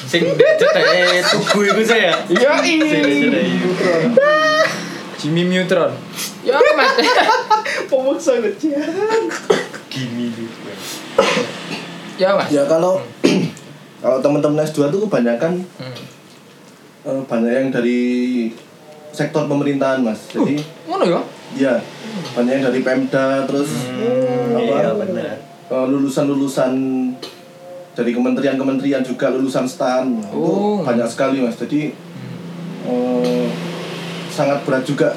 [0.10, 2.18] Sing cetek tugu iku saya.
[2.30, 3.46] Iya, Sing cetek.
[5.22, 5.94] Jimmy Neutron.
[6.42, 6.98] Ya, Mas.
[7.90, 8.78] Pemaksa kecil.
[9.94, 10.34] Gini
[12.24, 12.26] gitu.
[12.26, 12.48] ya, Mas.
[12.50, 12.94] Ya kalau
[14.02, 15.96] kalau teman-teman S2 tuh kebanyakan Hmm.
[17.06, 18.02] eh, banyak yang dari
[19.10, 20.20] sektor pemerintahan, Mas.
[20.28, 21.22] Jadi Ngono ya?
[21.54, 21.74] ya
[22.32, 23.70] banyak yang dari Pemda terus
[24.50, 25.38] apa Iya benar.
[25.68, 26.72] eh, lulusan-lulusan
[27.94, 30.82] dari kementerian-kementerian juga lulusan STAN Itu Oh.
[30.82, 31.94] banyak sekali mas jadi
[32.84, 33.48] eh,
[34.28, 35.14] sangat berat juga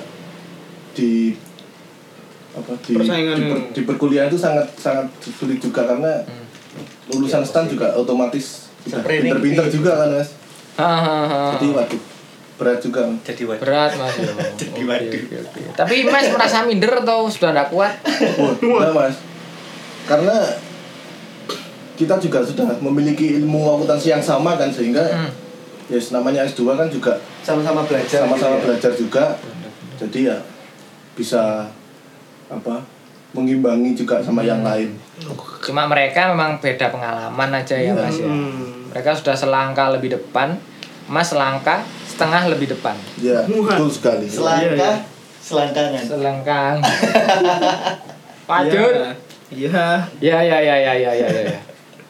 [0.92, 1.32] di
[2.52, 6.20] apa di Persaingan di, per- di perkuliahan itu sangat sangat sulit juga karena
[7.08, 10.30] lulusan STAN juga otomatis sudah pinter-pinter juga kan mas
[11.52, 12.02] jadi waduh
[12.56, 13.04] berat juga.
[13.20, 13.60] Jadi waduh.
[13.60, 14.16] Berat, Mas.
[14.16, 14.32] ya.
[14.64, 15.12] Jadi waduh.
[15.12, 15.60] oke, oke.
[15.76, 17.92] Tapi Mas merasa minder atau sudah tidak kuat?
[18.64, 19.16] Enggak, mas
[20.08, 20.36] karena
[21.96, 25.28] kita juga sudah memiliki ilmu akuntansi yang sama kan sehingga Hmm.
[25.88, 28.24] ya namanya S2 kan juga Sama-sama belajar.
[28.24, 28.64] sama-sama gitu ya.
[28.64, 29.24] belajar juga
[29.96, 30.36] jadi ya
[31.12, 31.68] bisa
[32.46, 32.80] apa
[33.32, 34.96] mengimbangi juga sama yang lain
[35.64, 37.94] Cuma mereka memang beda pengalaman aja ya Iya.
[37.96, 38.28] Mas ya.
[38.28, 38.92] Hmm.
[38.92, 40.56] Mereka sudah selangkah lebih depan,
[41.06, 42.96] Mas selangkah setengah lebih depan.
[43.16, 45.04] ya betul sekali Selangkah,
[45.40, 46.02] selangkangan.
[46.02, 46.70] Selangkah.
[48.46, 48.94] Lanjut.
[49.46, 50.02] Iya.
[50.18, 51.58] Ya ya ya ya ya ya ya.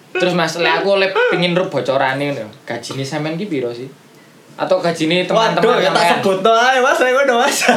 [0.08, 2.48] Terus Mas, aku lek pengin ro bocorane ngono.
[2.64, 3.84] Gajine sampean ki piro sih?
[4.56, 7.60] Atau gajine teman-teman Waduh, ya tak sebut no ae Mas, saya ngono Mas.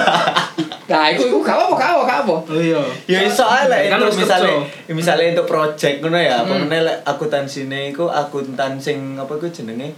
[0.90, 2.36] Nah, iku iku gak apa gak apa gak apa.
[2.50, 2.82] Oh iya.
[3.06, 4.90] Ya iso ae lek Kan misalnya kerja.
[4.90, 6.66] misalnya untuk project ngono ya, apa Hmm.
[6.66, 9.94] meneh lek akuntansine iku akuntan sing apa iku jenenge?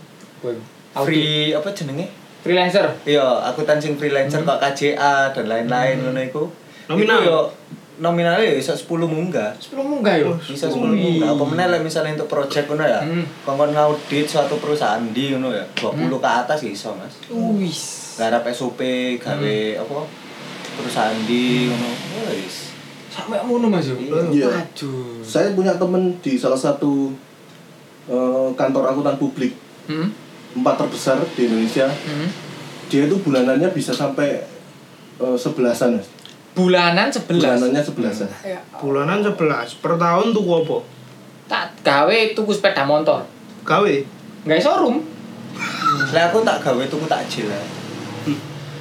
[0.94, 2.12] Free apa jenenge?
[2.41, 2.84] freelancer.
[3.06, 6.44] Iya, akuntan sing freelancer kok KJA dan lain-lain ngono iku.
[6.89, 7.48] Nominal?
[8.02, 9.54] Nominalnya ya bisa 10 munggah.
[9.56, 10.34] Sebelum munggah yo.
[10.42, 11.32] Bisa 10 munggah.
[11.32, 12.98] Apa meneh lek misalnya untuk project ngono ya.
[13.00, 13.22] Hmm.
[13.46, 15.62] Kongkon ngaudit suatu perusahaan di ngono ya.
[15.78, 17.14] 20 ke atas ya iso, Mas.
[17.30, 17.82] Wis.
[18.18, 18.82] Garap SOP
[19.16, 19.98] gawe apa
[20.74, 21.90] perusahaan di ngono.
[22.18, 22.74] Ya wis.
[23.08, 23.96] Sampai ngono Mas yo.
[24.02, 24.50] Iya.
[24.50, 25.22] Waduh.
[25.22, 27.14] saya punya temen di salah satu
[28.08, 30.14] eh, kantor akuntan publik Hmm?
[30.54, 32.30] empat terbesar di Indonesia Hmm?
[32.86, 34.42] dia itu bulanannya bisa sampai
[35.18, 36.08] eh, sebelasan mas
[36.52, 37.32] Bulanan 11.
[37.32, 39.40] bulanannya sebelasan Ya, Bulanan 11
[39.80, 40.78] per tahun tuh apa?
[41.48, 43.20] tak gawe tuku sepeda motor.
[43.64, 43.94] Gawe.
[44.44, 45.04] Gawe showroom.
[46.10, 47.60] Lah aku tak gawe tuku takjil lah.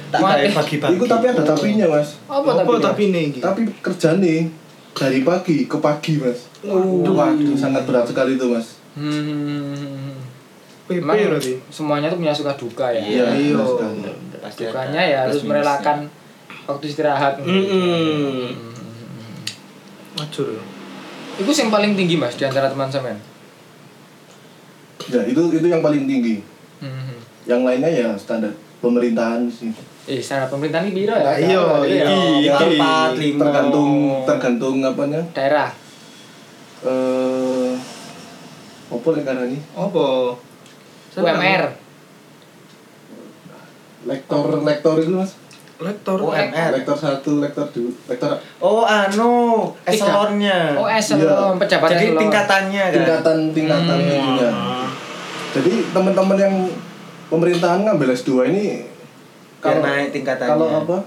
[0.07, 0.95] Tak gawe eh, bagi-bagi.
[0.95, 2.83] itu tapi ada tapinya mas Apa, Apa tapi?
[2.83, 3.23] tapi nih?
[3.31, 3.39] iki?
[3.39, 4.51] tapi kerjane
[4.91, 7.15] dari pagi ke pagi mas waduh
[7.55, 10.19] sangat berat sekali itu mas Hmm.
[10.91, 11.15] Emang
[11.71, 12.99] semuanya tuh punya suka duka ya.
[12.99, 13.55] Iya.
[13.55, 13.63] Iya.
[14.51, 16.11] Dukanya ya harus merelakan
[16.71, 17.37] waktu istirahat.
[17.37, 18.51] Mm-mm.
[20.13, 20.59] Wajur.
[21.33, 23.17] Itu yang paling tinggi mas di antara teman sampean.
[25.03, 26.39] ya itu itu yang paling tinggi
[26.77, 27.17] Hmm.
[27.43, 31.25] yang lainnya ya standar pemerintahan sih Eh, standar pemerintahan ini biro ya?
[31.25, 32.05] Nah, iya, Iya.
[32.39, 33.41] Ya, empat, lima.
[33.43, 33.91] tergantung
[34.23, 35.69] tergantung apanya Daerah.
[36.81, 37.73] eh
[38.87, 40.05] apa karena ini Apa?
[41.13, 41.63] UMR.
[44.03, 45.33] lektor lektor itu mas
[45.81, 46.17] Lektor.
[46.19, 46.69] UMR.
[46.71, 50.77] lektor satu lektor dua lektor Oh, anu, eselonnya.
[50.77, 51.59] Oh, eselon, Iya.
[51.59, 52.21] pejabat Jadi eselon.
[52.21, 52.93] tingkatannya kan.
[52.93, 54.11] tingkatan tingkatan Hmm.
[54.11, 54.49] ininya
[55.51, 56.55] jadi teman-teman yang
[57.27, 58.87] pemerintahan ngambil S2 ini
[59.59, 60.47] kalau naik tingkatannya.
[60.49, 60.97] kalau apa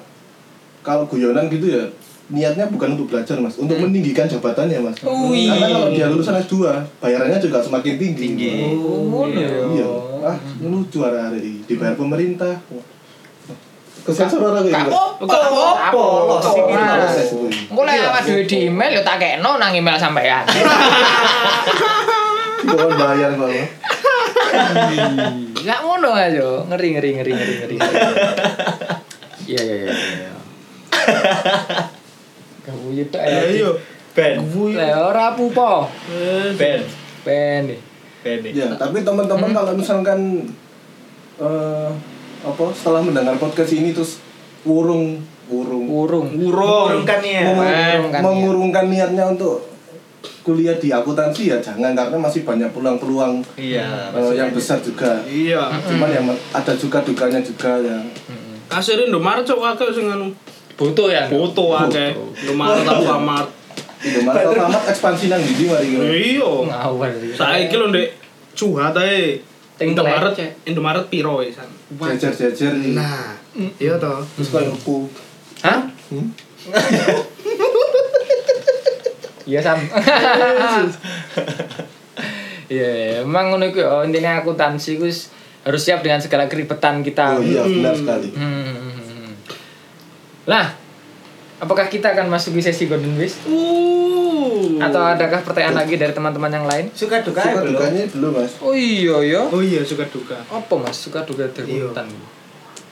[0.80, 1.84] kalau guyonan gitu ya
[2.26, 5.44] niatnya bukan untuk belajar mas untuk meninggikan jabatannya mas Wih.
[5.46, 6.54] karena kalau dia lulusan S2
[6.98, 8.52] bayarannya juga semakin tinggi Tinggi.
[8.74, 9.48] Oh, ngono ya.
[9.70, 9.88] iya
[10.22, 12.52] ah ini juara hari dibayar pemerintah
[14.04, 16.04] kesensor gitu apa-apa.
[16.44, 17.08] Gak Ora.
[17.16, 17.48] gitu.
[17.72, 20.44] Engko lek awak dhewe di email yo tak kekno nang email sampean.
[22.64, 23.48] Jangan bayar kalau
[25.64, 26.48] Gak ngono aja.
[26.68, 27.76] Ngeri ngeri ngeri ngeri ngeri.
[29.44, 30.30] Iya iya iya iya.
[32.64, 33.70] Kamu itu Ya iya.
[34.14, 34.36] Ben.
[34.76, 35.88] Lah ora pupo.
[36.60, 36.80] Ben.
[37.24, 37.64] Ben.
[38.24, 38.40] Ben.
[38.52, 40.48] ya tapi teman-teman kalau misalkan
[41.40, 41.90] eh
[42.44, 44.20] apa setelah mendengar podcast ini terus
[44.62, 46.26] urung urung Urung.
[46.38, 47.04] Urung.
[47.04, 47.40] Urungkan ya.
[47.42, 49.60] Mengurung- Mengurungkan mengurungkan niatnya untuk
[50.40, 54.12] kuliah di akuntansi ya jangan karena masih banyak peluang-peluang Iya.
[54.12, 55.72] eh, yang besar juga Iya.
[55.80, 57.96] cuman yang ada juga dukanya juga ya
[58.64, 60.32] Kasir Indomaret cok akeh sing anu.
[60.74, 61.28] Butuh ya.
[61.28, 62.16] Foto akeh.
[62.42, 63.46] Indomaret Alfamart.
[64.00, 65.88] Indomaret Alfamart ekspansi nang ndi mari.
[65.94, 66.48] Iya.
[66.72, 67.06] Ngawur.
[67.36, 68.08] Saiki lho Ndek
[68.56, 69.38] curhat ae.
[69.82, 70.34] Indomaret.
[70.62, 71.66] Indomaret piro ya, San?
[71.90, 72.94] jajar-jajar iki.
[72.94, 73.34] Nah,
[73.82, 74.22] iya toh.
[74.38, 75.10] terus koyo opo
[75.62, 75.82] Hah?
[79.44, 79.76] Iya sam.
[82.64, 83.28] Iya, iya.
[83.28, 87.36] emang ngono iku ya intine akuntansi ku harus siap dengan segala keribetan kita.
[87.36, 89.36] oh iya benar sekali Hmm.
[90.48, 90.72] Lah,
[91.60, 93.36] apakah kita akan masuk di sesi Golden Wish?
[93.44, 93.93] Uh.
[94.80, 96.84] Atau adakah pertanyaan lagi dari teman-teman yang lain?
[96.92, 97.72] Suka duka suka belum?
[97.76, 99.40] dukanya belum mas Oh iya ya.
[99.48, 100.36] Oh iya suka duka.
[100.48, 102.06] Apa mas suka duga derbutan?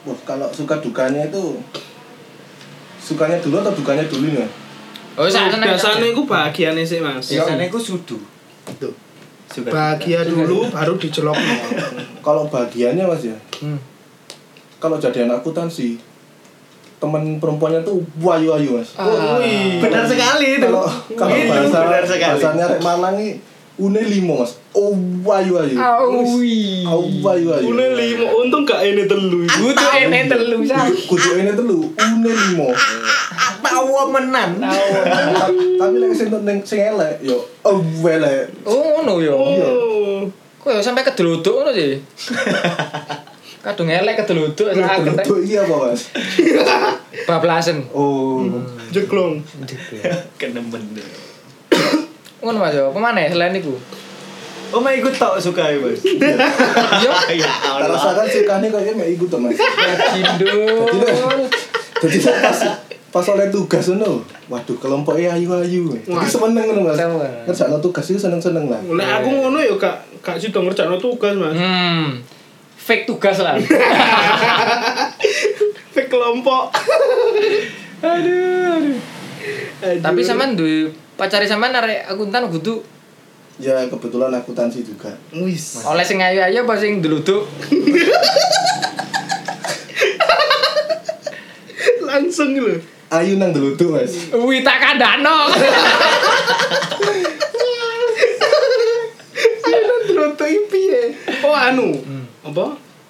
[0.03, 1.57] Wah, kalau suka dukanya itu
[2.99, 4.51] sukanya dulu atau dukanya dulu nih Mas?
[5.13, 7.29] Oh sana Biasanya iku bahagiane sih, Mas.
[7.29, 8.17] Biasanya aku sudu.
[8.81, 8.93] Tuh.
[9.47, 11.37] Suka Bahagia dulu baru dicelok.
[12.25, 13.77] kalau bahagianya mas ya Hmm.
[14.79, 15.95] kalau jadi anak akuntansi
[17.03, 19.43] temen perempuannya tuh wayu-wayu mas Ah.
[19.77, 20.63] Benar sekali itu.
[20.63, 22.39] kalau kalau Itu bahasa benar sekali.
[22.39, 23.29] bahasanya rek Malang ini
[23.75, 26.85] une limo mas oh wayu-wayu Awi.
[26.85, 29.43] oh wayu-wayu Une limo, untung gak ini telu.
[29.43, 30.57] Butuh ini telu
[31.03, 32.71] kudu ini telu une limo
[33.63, 34.61] Tawa menan.
[35.73, 39.33] tapi lek sing ning sing elek yo oh elek Oh ngono ya.
[39.33, 40.29] Oh.
[40.61, 41.97] Kok sampai kedeluduk ngono sih.
[43.63, 45.23] Kadung elek kedeluduk sakit.
[45.47, 46.11] Iya apa mas?
[47.31, 47.87] Bablasen.
[47.95, 48.43] Oh,
[48.91, 49.39] Jeglong.
[50.35, 51.07] Kenemen deh.
[52.43, 52.91] Ngono Mas yo.
[52.91, 53.71] Pemane selain iku?
[54.73, 56.03] Oh, mah ikut tau suka ya, Mas.
[56.03, 59.55] Yo, Ya tak rasakan sukanya kayaknya mek ikut tuh mas.
[60.11, 60.99] Cindul.
[62.03, 62.59] Jadi pas
[63.13, 65.93] pas oleh tugas ngono, waduh kelompoknya ayu-ayu.
[66.03, 66.99] Jadi seneng ngono mas.
[67.47, 68.81] Ngerjakno tugas itu seneng-seneng lah.
[68.91, 71.55] Lek aku ngono ya gak gak sida ngerjakno tugas, Mas.
[71.55, 72.19] Hmm.
[72.83, 73.55] Fake tugas lah.
[75.95, 76.67] Fake kelompok.
[78.03, 78.03] aduh,
[78.75, 78.99] aduh.
[79.79, 80.01] Aduh.
[80.03, 82.81] Tapi sampean duwe pacari sampean arek akuntan kudu
[83.55, 85.13] Ya kebetulan akuntansi juga.
[85.31, 85.85] wis.
[85.85, 87.45] oleh sing ayu-ayu apa sing deluduk?
[92.03, 92.81] Langsung lho.
[93.13, 94.33] Ayu nang delutuk mas.
[94.33, 95.53] Wih tak kandano.
[100.03, 101.13] Troto piye?
[101.45, 101.93] Oh anu.
[102.43, 102.65] Apa?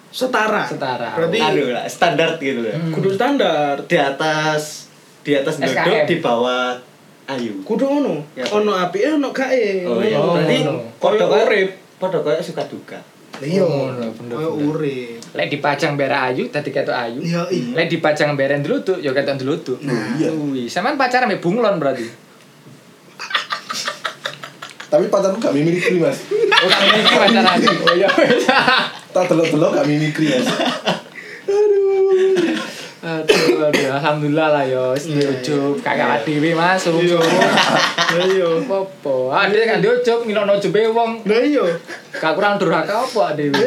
[0.09, 0.61] Setara.
[0.63, 1.09] Setara.
[1.13, 2.77] Berarti Aduh lah, standar gitu lah.
[2.93, 3.81] kudu standar.
[3.83, 4.85] Di atas
[5.21, 6.77] di atas duduk di bawah
[7.25, 7.57] ayu.
[7.61, 8.21] Kudu ngono.
[8.33, 8.45] Ya.
[8.47, 9.81] Ono apike ono gae.
[9.83, 10.61] Oh iya, Oh, berarti
[10.99, 11.69] kayak urip.
[11.97, 12.99] podo kayak suka duka.
[13.41, 13.65] Iya.
[13.65, 14.37] Oh, bener, bener.
[14.45, 15.17] urip.
[15.33, 17.17] Lek dipajang bere ayu dadi ketok ayu.
[17.17, 17.73] Iya, iya.
[17.73, 19.81] Lek dipajang bere deluduk ya ketok deluduk.
[19.81, 20.29] Oh, iya.
[20.29, 22.05] Wih, sampean pacaran mbek bunglon berarti.
[24.85, 26.21] Tapi pacarku gak mimikri mas.
[26.29, 27.57] Oh, tak mimpi pacaran.
[27.89, 28.09] Oh iya.
[29.13, 30.49] Tak delok-delok gak mimikri mas.
[33.03, 36.87] Aduh, aduh, alhamdulillah lah yo, wis duwe ujub, kakak dhewe Mas.
[36.87, 37.19] Iya.
[37.19, 37.19] ujub.
[37.19, 38.47] Lah iya.
[38.63, 39.15] Apa?
[39.27, 41.19] Ah, dia kan diujub ngilokno ujube wong.
[41.27, 41.67] Lah iya.
[42.15, 43.59] Gak kurang durhaka apa dhewe.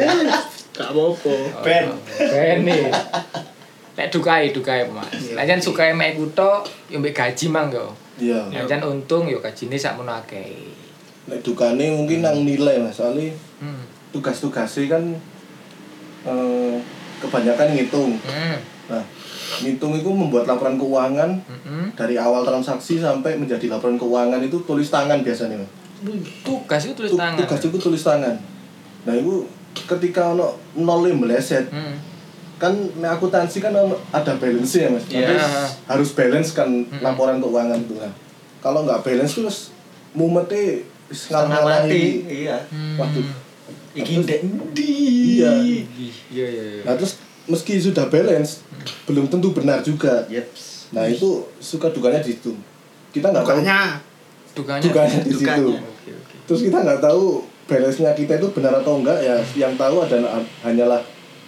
[0.73, 1.35] Gak apa-apa.
[1.61, 1.85] Ben.
[2.17, 2.89] Bene.
[3.93, 5.37] Lek dukai, dukai Mas.
[5.37, 7.93] Lek jan sukae mek kuto yo mbek gaji mang yo.
[8.17, 8.49] Iya.
[8.49, 10.49] Lek jan untung yo gajine sakmono akeh.
[11.29, 12.97] Nek dukane mungkin nang nilai mas.
[12.97, 13.85] Soalnya Hmm.
[14.13, 15.03] tugas-tugasnya kan
[16.27, 16.75] eh,
[17.17, 18.11] kebanyakan ngitung.
[18.21, 18.55] Hmm.
[18.87, 19.03] Nah,
[19.57, 21.87] ngitung itu membuat laporan keuangan Hmm.
[21.93, 25.57] dari awal transaksi sampai menjadi laporan keuangan itu tulis tangan biasanya.
[26.43, 27.37] Tugas itu tulis Tu- tangan.
[27.39, 28.35] Tugas itu tulis tangan.
[29.03, 31.95] Nah itu ketika ono nol yang meleset Hmm.
[32.57, 33.73] kan nek akuntansi kan
[34.11, 35.05] ada balance ya mas.
[35.07, 35.29] Iya.
[35.29, 35.45] Harus,
[35.85, 37.95] harus balance kan laporan keuangan itu.
[37.95, 38.13] Nah,
[38.59, 39.57] kalau nggak balance terus
[40.11, 40.81] mumetnya
[41.63, 42.25] mati.
[42.25, 42.57] Iya.
[42.95, 43.46] Waduh.
[43.97, 44.89] Iki ndek ndi?
[45.37, 45.51] Iya.
[46.29, 46.83] Iya iya iya.
[46.85, 48.61] Nah terus meski sudah balance
[49.05, 50.23] belum tentu benar juga.
[50.29, 50.93] Yeps.
[50.93, 52.53] Nah itu suka dukanya di situ.
[53.09, 53.79] Kita nggak tahu Bukannya
[54.53, 54.83] Dukanya.
[54.83, 55.65] dukanya di situ.
[55.73, 56.35] Oke oke.
[56.45, 59.35] Terus kita nggak tahu balance-nya kita itu benar atau enggak ya.
[59.53, 61.01] Yang tahu adalah hanyalah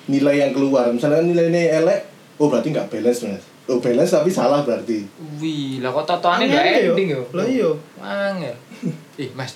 [0.06, 0.90] nilai yang keluar.
[0.90, 2.00] Misalnya nilainya elek,
[2.38, 3.44] oh berarti nggak balance mas.
[3.70, 5.06] Oh balance tapi salah berarti.
[5.38, 6.92] Wih, lah kok totoane Angel udah yo.
[6.92, 7.22] ending yo.
[7.38, 7.70] Lah iya.
[8.02, 8.56] Angel.
[9.22, 9.54] Ih, Mas.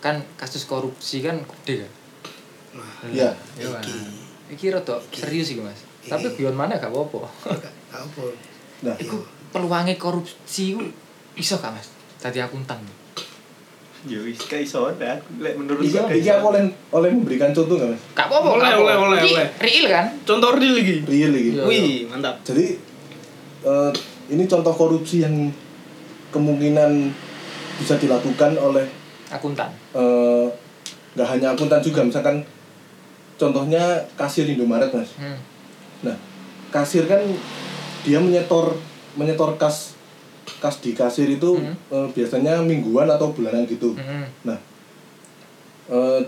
[0.00, 1.90] Kan kasus korupsi kan gede kan.
[3.06, 3.30] Iya.
[3.56, 3.68] Iya.
[3.72, 3.86] Mas.
[4.50, 5.80] Iki rada serius iki, Mas.
[6.00, 7.26] Tapi beyond mana gak apa-apa.
[7.60, 8.24] Gak apa.
[8.80, 10.82] Nah, Iku peluangnya korupsi ku
[11.34, 11.90] iso gak, Mas?
[12.18, 12.78] Dadi akuntan.
[14.00, 15.12] Yo wis kayak iso dah.
[15.36, 18.02] Lek menurut iki, gua iki aku oleh oleh memberikan contoh nggak mas?
[18.16, 18.48] Gak apa-apa.
[18.56, 18.80] Oleh, gak apa-apa.
[18.80, 19.48] oleh, oleh, Iki oleh.
[19.60, 20.06] Real kan?
[20.24, 20.96] Contoh real lagi.
[21.04, 21.50] Real iki.
[21.52, 21.62] Iya.
[21.68, 22.34] Wih, mantap.
[22.40, 22.66] Jadi
[23.60, 23.90] eh,
[24.30, 25.52] ini contoh korupsi yang
[26.30, 26.90] kemungkinan
[27.76, 28.88] bisa dilakukan oleh
[29.28, 29.68] Akuntan.
[29.92, 30.46] eh,
[31.12, 32.40] nggak hanya akuntan juga misalkan
[33.40, 33.80] contohnya
[34.14, 35.40] kasir Indomaret mas Hmm.
[36.02, 36.16] nah
[36.68, 37.24] kasir kan
[38.00, 38.76] dia menyetor
[39.12, 39.96] menyetor kas
[40.60, 41.72] kas di kasir itu Hmm.
[41.88, 44.28] eh, biasanya mingguan atau bulanan gitu Hmm.
[44.44, 44.58] nah
[45.88, 46.20] eh,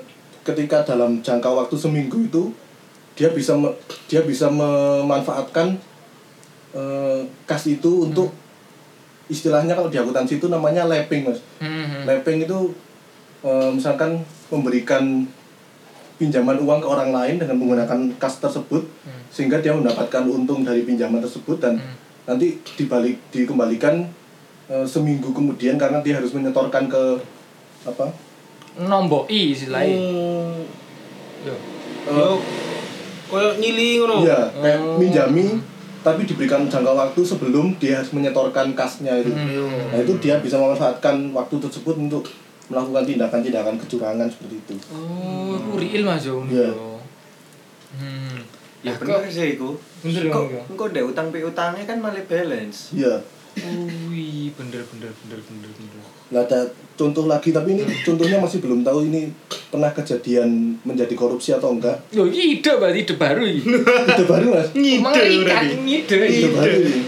[0.42, 2.50] ketika dalam jangka waktu seminggu itu
[3.12, 3.76] dia bisa me-
[4.08, 5.76] dia bisa memanfaatkan
[6.72, 8.32] eh, kas itu untuk
[9.28, 12.02] istilahnya kalau di akuntansi itu namanya lapping mas Hmm.
[12.02, 12.58] Lapping itu
[13.42, 15.28] eh, misalkan memberikan
[16.22, 19.18] pinjaman uang ke orang lain dengan menggunakan kas tersebut Hmm.
[19.28, 21.98] sehingga dia mendapatkan untung dari pinjaman tersebut dan Hmm.
[22.24, 24.06] nanti dibalik dikembalikan
[24.64, 27.02] eh, seminggu kemudian karena dia harus menyetorkan ke
[27.82, 28.06] apa
[28.78, 29.92] Nomboi istilahnya.
[29.92, 30.62] Hmm.
[31.42, 31.54] Yo.
[32.08, 32.28] Yo.
[33.26, 34.22] Koyo nyili ngono.
[34.22, 34.96] iya kayak Oh.
[34.96, 35.58] minjami
[36.00, 39.88] tapi diberikan jangka waktu sebelum dia harus menyetorkan kasnya itu Hmm.
[39.88, 42.26] nah itu dia bisa memanfaatkan waktu tersebut untuk
[42.72, 46.40] melakukan tindakan-tindakan kecurangan seperti itu Oh, itu real Mas yo.
[46.42, 46.72] Iya.
[47.92, 48.40] Hmm.
[48.80, 49.76] Ya Lah, bener sih iku.
[50.00, 50.62] Bener ya, Kok ya?
[50.66, 52.90] engko ndek utang piutangnya kan malah balance.
[52.92, 53.20] iya
[54.08, 56.00] Wih, bener bener bener bener bener.
[56.30, 59.28] Nah, ada contoh lagi tapi ini contohnya masih belum tahu ini
[59.68, 60.48] pernah kejadian
[60.82, 62.00] menjadi korupsi atau enggak.
[62.08, 63.60] Yo, ini ide berarti ide baru ini.
[64.08, 64.72] Itu baru mas.
[64.72, 66.16] Mengerikan ide.
[66.24, 67.00] Itu baru ini.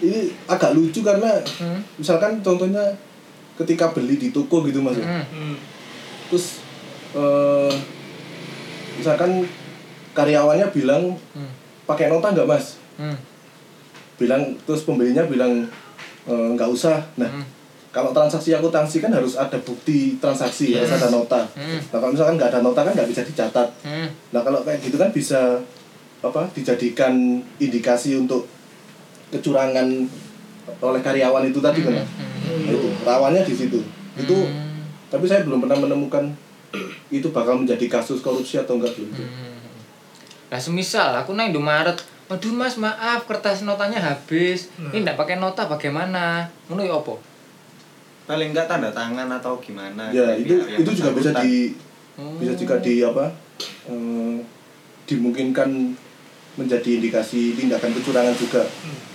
[0.00, 1.82] Ini agak lucu karena Hmm.
[1.98, 2.86] misalkan contohnya
[3.60, 4.96] ketika beli di toko gitu mas.
[4.96, 5.56] Hmm.
[6.28, 6.64] Terus
[7.10, 7.72] eh,
[8.96, 9.42] misalkan
[10.12, 11.50] karyawannya bilang Hmm.
[11.84, 13.16] pakai nota nggak mas Hmm.
[14.14, 15.64] bilang terus pembelinya bilang
[16.22, 17.42] "E, nggak usah nah Hmm.
[17.88, 20.98] kalau transaksi akuntansi kan harus ada bukti transaksi harus Yes.
[21.00, 21.80] ada nota Hmm.
[21.88, 24.06] nah kalau misalkan nggak ada nota kan nggak bisa dicatat Hmm.
[24.30, 25.56] nah kalau kayak gitu kan bisa
[26.20, 27.16] apa dijadikan
[27.56, 28.44] indikasi untuk
[29.30, 29.88] kecurangan
[30.78, 31.98] oleh karyawan itu tadi kan?
[31.98, 32.06] Hmm.
[32.66, 33.80] Nah, itu rawannya di situ
[34.14, 34.82] itu Hmm.
[35.10, 36.30] tapi saya belum pernah menemukan
[37.10, 39.10] itu bakal menjadi kasus korupsi atau enggak belum
[40.50, 41.94] Nah, semisal aku nang Indomaret,
[42.26, 44.66] waduh Mas, maaf kertas notanya habis.
[44.82, 46.50] Ini enggak pakai nota bagaimana?
[46.66, 47.14] Ngono ya apa?
[48.30, 51.74] paling enggak tanda tangan atau gimana ya dari itu pihak yang itu juga bisa di
[52.38, 53.26] bisa juga di apa
[53.90, 54.36] eh,
[55.10, 55.70] dimungkinkan
[56.60, 58.62] menjadi indikasi tindakan kecurangan juga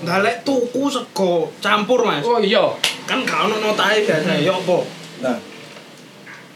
[0.01, 2.25] Nggak lek tuku sego campur mas.
[2.25, 2.65] Oh iya.
[3.05, 4.33] Kan gak ono notae biasa.
[4.41, 4.77] Ya apa?
[5.15, 5.37] nah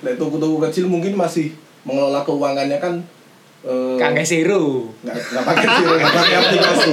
[0.03, 1.55] lek toko-toko kecil mungkin masih
[1.87, 2.99] mengelola keuangannya kan
[3.63, 4.11] eh, nggak
[4.99, 6.91] nggak pakai sih nggak pakai aplikasi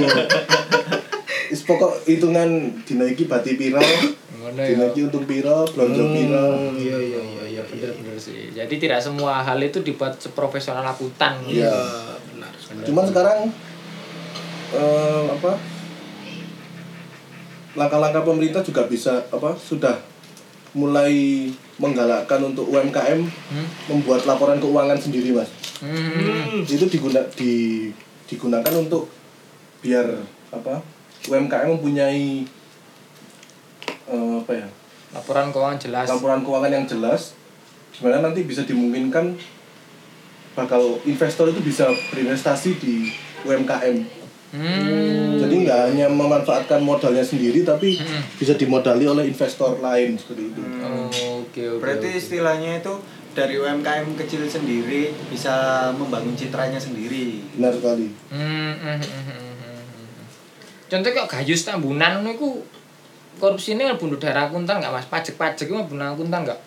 [1.50, 4.74] is pokok hitungan dinaiki bati piro Ngono ya.
[4.74, 6.46] dinaiki untung piro belanja piro
[6.78, 7.62] Iya iya iya iya.
[7.66, 8.50] Bener bener sih.
[8.54, 11.42] Jadi tidak semua hal itu dibuat seprofesional akuntan.
[11.46, 11.72] Iya.
[12.30, 12.52] benar.
[12.86, 13.38] cuman sekarang
[14.68, 15.52] eh, apa
[17.76, 20.00] langkah-langkah pemerintah juga bisa apa sudah
[20.72, 23.66] mulai menggalakkan untuk UMKM Hmm.
[23.86, 26.64] membuat laporan keuangan sendiri mas Hmm.
[26.64, 27.88] itu diguna di
[28.24, 29.12] digunakan untuk
[29.78, 30.08] biar
[30.50, 30.80] apa
[31.22, 32.48] UMKM mempunyai
[34.06, 34.68] eh, apa ya
[35.12, 36.06] Laporan keuangan jelas.
[36.06, 37.36] laporan keuangan yang jelas
[37.90, 39.36] di mana nanti bisa dimungkinkan
[40.52, 44.15] bakal investor itu bisa berinvestasi di UMKM
[44.56, 45.36] Hmm.
[45.36, 48.22] jadi nggak hanya memanfaatkan modalnya sendiri tapi Hmm.
[48.34, 51.06] bisa dimodali oleh investor lain seperti itu Oh,
[51.42, 51.78] Oke oke.
[51.78, 52.18] berarti oke.
[52.18, 52.94] istilahnya itu
[53.30, 55.52] dari UMKM kecil sendiri bisa
[55.92, 58.40] membangun citranya sendiri benar sekali Hmm,
[58.74, 60.24] hmm, hmm, hmm, hmm.
[60.86, 62.50] Contoh kok gayus tambunan ngono iku
[63.36, 65.04] korupsi ini bunuh daerah akuntan nggak mas?
[65.06, 66.60] Pajak-pajak itu bunuh akuntan nggak?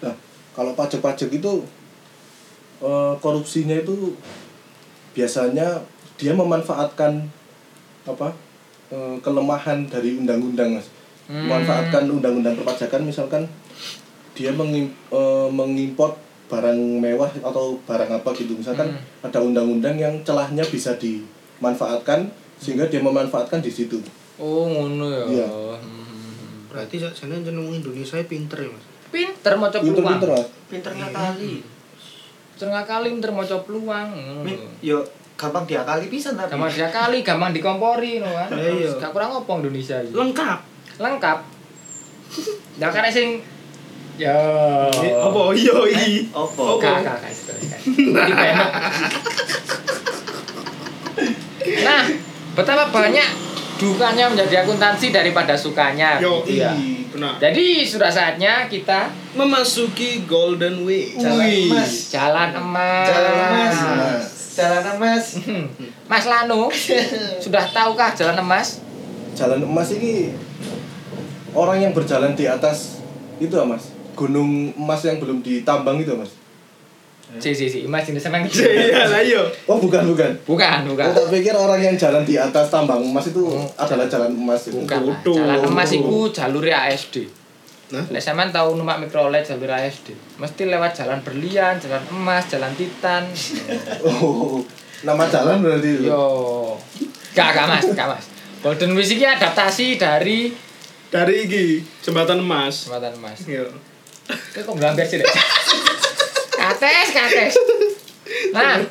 [0.00, 0.14] nah
[0.50, 1.52] kalau pajak-pajak itu
[2.78, 4.16] eh, korupsinya itu
[5.12, 5.80] biasanya
[6.16, 7.28] dia memanfaatkan
[8.06, 8.30] apa
[8.88, 10.88] eh, kelemahan dari undang-undang mas
[11.26, 11.50] Hmm.
[11.50, 13.42] memanfaatkan undang-undang perpajakan misalkan
[14.30, 16.14] dia mengim, eh, mengimport
[16.46, 19.26] barang mewah atau barang apa gitu misalkan Hmm.
[19.26, 22.30] ada undang-undang yang celahnya bisa dimanfaatkan
[22.62, 23.98] sehingga dia memanfaatkan di situ
[24.38, 25.24] Oh ngono ya.
[25.42, 25.48] Iya.
[25.82, 26.70] Hmm.
[26.70, 28.84] Berarti sakjane jeneng Indonesia pinter ya mas.
[29.10, 29.96] Pinter mau coba peluang.
[29.96, 31.54] pinter-pinter mas pinternya kali
[32.54, 32.68] Pinter
[33.02, 34.08] pinter mau coba peluang.
[34.14, 34.70] Hmm.
[34.78, 35.02] yo
[35.36, 38.48] gampang diakali bisa tapi Gampang dia kali, gampang dikompori no kan.
[38.56, 38.88] Iya.
[38.96, 40.16] Gak kurang opong Indonesia iki.
[40.16, 40.58] Lengkap.
[40.96, 41.38] Lengkap.
[42.80, 43.44] Dah kan sing
[44.16, 44.32] Ya.
[44.88, 46.32] Apa iya iki?
[46.32, 47.20] opo Kak, kak.
[51.84, 52.02] Nah,
[52.56, 53.28] betapa banyak
[53.76, 56.16] dukanya menjadi akuntansi daripada sukanya.
[56.16, 56.72] Yo gitu ya.
[57.12, 57.36] benar.
[57.36, 61.12] Jadi sudah saatnya kita Memasuki golden way.
[61.12, 62.08] Jalan emas.
[62.08, 63.04] jalan emas.
[63.04, 64.35] jalan emas Mas.
[64.56, 65.68] Jalan emas Hmm.
[66.08, 66.72] Mas Lano,
[67.44, 68.80] sudah tahukah jalan emas?
[69.36, 70.32] jalan emas ini
[71.52, 73.04] orang yang berjalan di atas
[73.36, 76.32] itu ah, mas gunung emas yang belum ditambang itu mas
[77.42, 79.42] Si, si, si, emas ini sama Iya lah iya.
[79.70, 81.10] oh bukan bukan Bukan, bukan.
[81.10, 83.42] Aku tak pikir orang yang jalan di atas tambang emas itu
[83.74, 84.78] adalah jalan emas itu.
[84.86, 85.10] Bukan.
[85.26, 87.26] Jalan emas itu jalur ASD.
[87.86, 88.02] Nah?
[88.10, 90.10] Lek sampean tahu numpak mikrolet jalur ASD,
[90.42, 93.22] mesti lewat jalan berlian, jalan emas, jalan titan.
[94.06, 94.58] Oh,
[95.06, 96.10] nama jalan berarti itu.
[96.10, 96.74] Yo.
[97.30, 98.26] Gak, gak Mas, gak Mas.
[98.58, 100.50] Golden Wish ini adaptasi dari
[101.06, 102.90] Dari iki jembatan emas.
[102.90, 103.38] jembatan emas.
[103.46, 103.70] Iya.
[104.26, 105.30] Kok kok ngelamber sih, Dek?
[106.50, 107.54] Kates, kates.
[108.50, 108.82] Nah,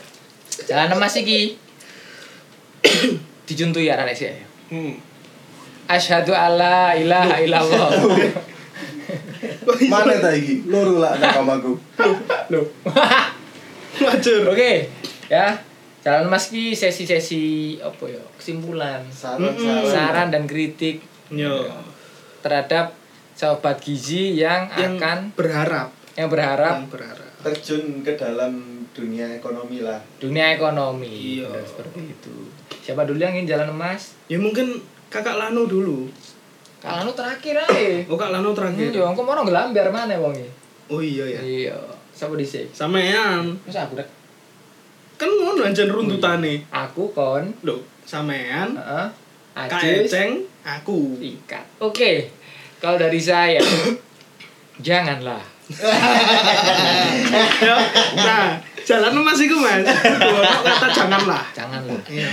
[0.63, 1.59] jalan emas iki
[3.51, 4.31] dijuntui ya arek sih.
[4.71, 4.95] Hmm.
[5.91, 7.91] Asyhadu alla ilaha illallah.
[9.87, 10.65] Mana ta iki?
[10.65, 11.73] Loro lah nakamaku.
[12.49, 12.65] Loh.
[14.03, 14.41] Macur.
[14.51, 14.89] Oke,
[15.25, 15.55] ya.
[16.05, 17.43] Jalan emas ki sesi-sesi
[17.81, 18.21] apa ya?
[18.37, 21.65] Kesimpulan, saran dan kritik Yo.
[22.39, 22.93] terhadap
[23.33, 25.89] sobat gizi yang, Yang akan berharap.
[26.13, 27.31] yang berharap Yang berharap.
[27.41, 28.53] terjun ke dalam
[28.93, 31.41] dunia ekonomi lah dunia ekonomi.
[31.41, 31.49] Iya.
[31.65, 32.35] Seperti itu.
[32.79, 34.13] Siapa dulu yang ingin jalan emas?
[34.29, 34.77] Ya mungkin
[35.09, 36.05] kakak Lano dulu.
[36.85, 38.05] Kalau anu terakhir aja.
[38.05, 38.93] Oh kak Lano terakhir.
[38.93, 40.45] Iya, engko mau ngelamber mana wonge?
[40.85, 41.41] Oh iya ya.
[41.41, 41.77] Iya.
[42.13, 42.69] Siapa dhisik?
[42.69, 44.05] Sampean Terus aku rek.
[45.17, 46.61] kan ngono anjen runtutane.
[46.69, 47.49] Aku kon.
[47.65, 49.07] Loh, sampean Heeh.
[49.55, 50.11] Kak Ajis.
[50.11, 51.17] Eceng, aku.
[51.17, 51.65] ikat.
[51.81, 52.29] Oke.
[52.77, 53.57] Kalau dari saya
[54.85, 55.41] janganlah.
[58.15, 59.81] Nah, jalan mas iku mas.
[60.65, 61.43] Kata janganlah.
[61.51, 62.01] Janganlah.
[62.05, 62.29] Iya.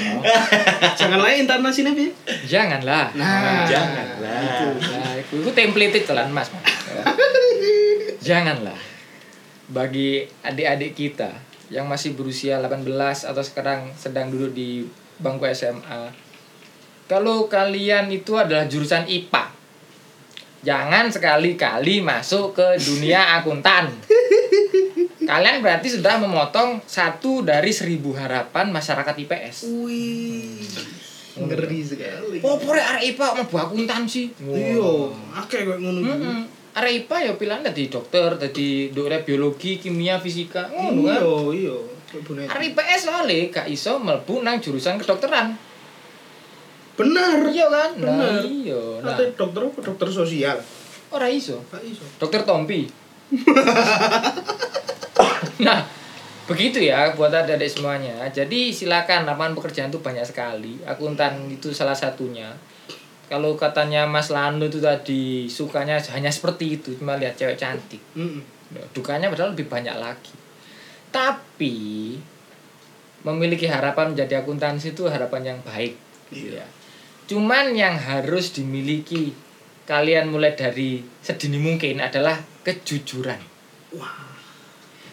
[0.95, 2.13] Janganlah intonasinya piye?
[2.45, 3.09] Janganlah.
[3.17, 4.39] Nah, Janganlah.
[4.77, 6.53] Nah, itu, itu template jalan mas.
[6.53, 6.69] Mas.
[8.21, 8.79] Janganlah.
[9.73, 11.33] Bagi adik-adik kita
[11.73, 12.85] yang masih berusia 18
[13.33, 14.85] atau sekarang sedang duduk di
[15.17, 16.13] bangku SMA.
[17.09, 19.45] Kalau kalian itu adalah jurusan IPA.
[20.63, 23.91] Jangan sekali-kali masuk ke dunia akuntan.
[25.27, 29.57] Kalian berarti sudah memotong satu dari seribu harapan masyarakat IPS.
[29.71, 30.63] Wih.
[31.33, 32.39] Ngeri sekali.
[32.45, 34.29] Oh, pore arek IPA mau akuntansi.
[34.37, 34.93] Iya,
[35.33, 36.01] akeh kok ngono.
[36.05, 36.41] Heeh.
[36.77, 40.69] Arek IPA ya pilihan dadi dokter, dadi dokter biologi, kimia, fisika.
[40.69, 41.21] Ngono kan.
[41.21, 41.77] Iya, iya.
[42.53, 45.57] Arek IPS soalnya gak iso mlebu nang jurusan kedokteran.
[46.93, 47.49] Bener.
[47.49, 47.91] Iya kan?
[47.97, 48.43] Nah, Bener.
[48.45, 48.83] iya.
[49.01, 50.61] Nah, dokter apa dokter sosial?
[51.13, 51.61] ora iso.
[51.69, 52.05] Gak iso.
[52.21, 52.89] Dokter Tompi.
[55.63, 55.87] nah,
[56.51, 58.27] begitu ya buat adik-adik semuanya.
[58.29, 60.83] Jadi silakan lapangan pekerjaan itu banyak sekali.
[60.83, 62.51] Akuntan itu salah satunya.
[63.31, 68.03] Kalau katanya Mas Lando itu tadi sukanya hanya seperti itu, cuma lihat cewek cantik.
[68.73, 70.37] Ya, dukanya padahal lebih banyak lagi.
[71.09, 71.77] Tapi
[73.23, 75.95] memiliki harapan menjadi akuntansi itu harapan yang baik.
[76.33, 76.67] gitu ya.
[77.29, 79.33] Cuman yang harus dimiliki
[79.87, 83.39] kalian mulai dari sedini mungkin adalah kejujuran.
[83.97, 84.32] Wah,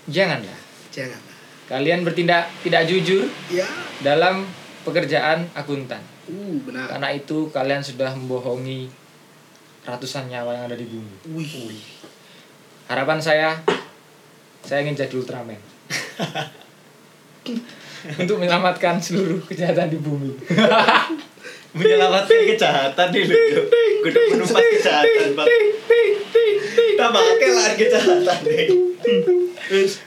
[0.10, 1.22] Janganlah jangan.
[1.66, 3.66] kalian bertindak tidak jujur Ya.
[4.02, 4.42] dalam
[4.82, 6.02] pekerjaan akuntan.
[6.26, 6.90] Uh, benar.
[6.90, 8.90] Karena itu kalian sudah membohongi
[9.82, 11.16] ratusan nyawa yang ada di bumi.
[11.30, 11.78] Wih.
[12.86, 13.54] Harapan saya
[14.60, 15.62] saya ingin jadi Ultraman.
[18.18, 20.32] Untuk menyelamatkan seluruh kejahatan di bumi.
[21.78, 23.36] Menyelamatkan kejahatan nih lu.
[24.02, 25.48] Kudu menumpas kejahatan, Bang.
[26.98, 28.68] Tambah kelar kejahatan nih.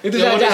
[0.00, 0.46] Itu saja.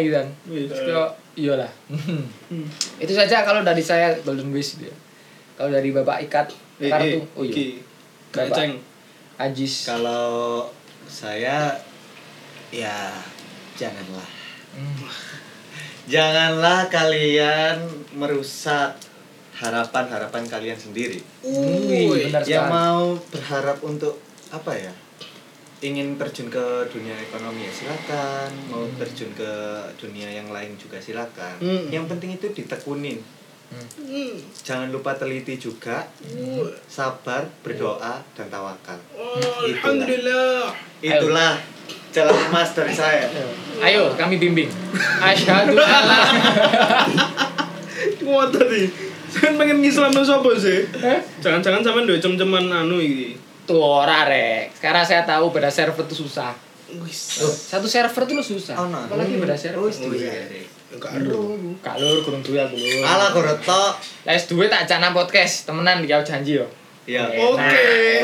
[0.00, 0.26] gitu kan.
[0.46, 0.66] Wih.
[0.66, 1.68] Kok iyalah.
[3.02, 4.92] Itu saja kalau dari saya Golden Wish dia.
[5.54, 7.20] Kalau dari Bapak Ikat Eh, kartu.
[7.20, 7.80] eh, Oh iya.
[8.30, 8.56] Bapak.
[8.56, 8.72] ceng.
[9.36, 9.84] Ajis.
[9.84, 10.68] Kalau
[11.06, 11.76] saya
[12.68, 13.12] ya
[13.74, 14.28] janganlah.
[14.72, 14.96] Hmm.
[16.06, 18.94] Janganlah kalian merusak
[19.54, 21.18] harapan-harapan kalian sendiri.
[21.42, 22.70] Benar Yang sekali.
[22.70, 24.14] mau berharap untuk
[24.48, 24.92] apa ya?
[25.84, 29.52] Ingin terjun ke dunia ekonomi ya silakan, mau terjun ke
[30.00, 31.60] dunia yang lain juga silakan.
[31.60, 31.92] Hmm.
[31.92, 33.20] Yang penting itu ditekunin.
[33.68, 34.32] Hmm.
[34.64, 36.08] Jangan lupa teliti juga,
[36.88, 38.96] sabar, berdoa dan tawakal.
[39.18, 39.36] Oh,
[39.68, 40.72] Alhamdulillah.
[41.04, 41.60] Itulah
[42.08, 43.28] jalan emas dari saya.
[43.84, 44.72] Ayo kami bimbing.
[45.20, 46.24] Asyhadu alla
[48.16, 48.88] Kuat tadi.
[49.28, 50.88] Saya pengen ngislam sapa sih?
[51.44, 53.36] Jangan-jangan sampean duwe cem-ceman anu iki.
[53.66, 54.72] Tuh ora rek.
[54.78, 56.54] Sekarang saya tahu beda server itu susah.
[57.02, 57.42] Wis.
[57.74, 58.78] Satu server itu lu susah.
[58.78, 59.10] Oh, nah.
[59.10, 59.82] Apalagi beda server.
[59.82, 60.46] Oh, iya.
[60.86, 61.58] Enggak ero.
[61.82, 63.02] Kak lur kurang duwe aku lur.
[63.02, 63.98] Alah koroto.
[64.22, 66.66] Les duwe tak jana podcast temenan di janji yo.
[67.06, 67.22] Ya.
[67.22, 67.70] Oke, Nah,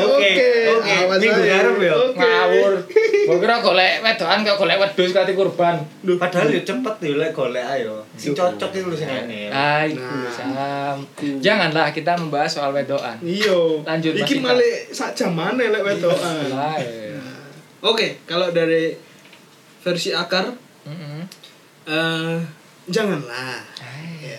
[0.04, 0.32] oke.
[0.74, 0.92] oke.
[1.06, 1.94] Awas Minggu ngarep ya.
[1.94, 2.18] Oke.
[2.18, 2.72] Ngawur.
[3.30, 5.78] Gua kira golek wedokan kok golek wedhus kate kurban.
[6.18, 8.02] Padahal ya cepet ya lek golek ayo.
[8.12, 9.46] Si cocok itu lu sing ngene.
[9.48, 10.26] Ah, iku Nah.
[10.28, 10.98] Sam.
[11.38, 13.14] Janganlah kita membahas soal wedokan.
[13.20, 13.54] Iya.
[13.80, 16.50] Lanjut, Iki male sak jamane lek wedokan.
[16.50, 16.74] Lah.
[16.76, 17.14] eh.
[17.78, 18.98] Oke, kalau dari
[19.78, 20.50] versi akar
[20.82, 21.22] Heeh.
[21.84, 22.38] eh
[22.84, 23.62] janganlah.
[24.18, 24.38] Ya.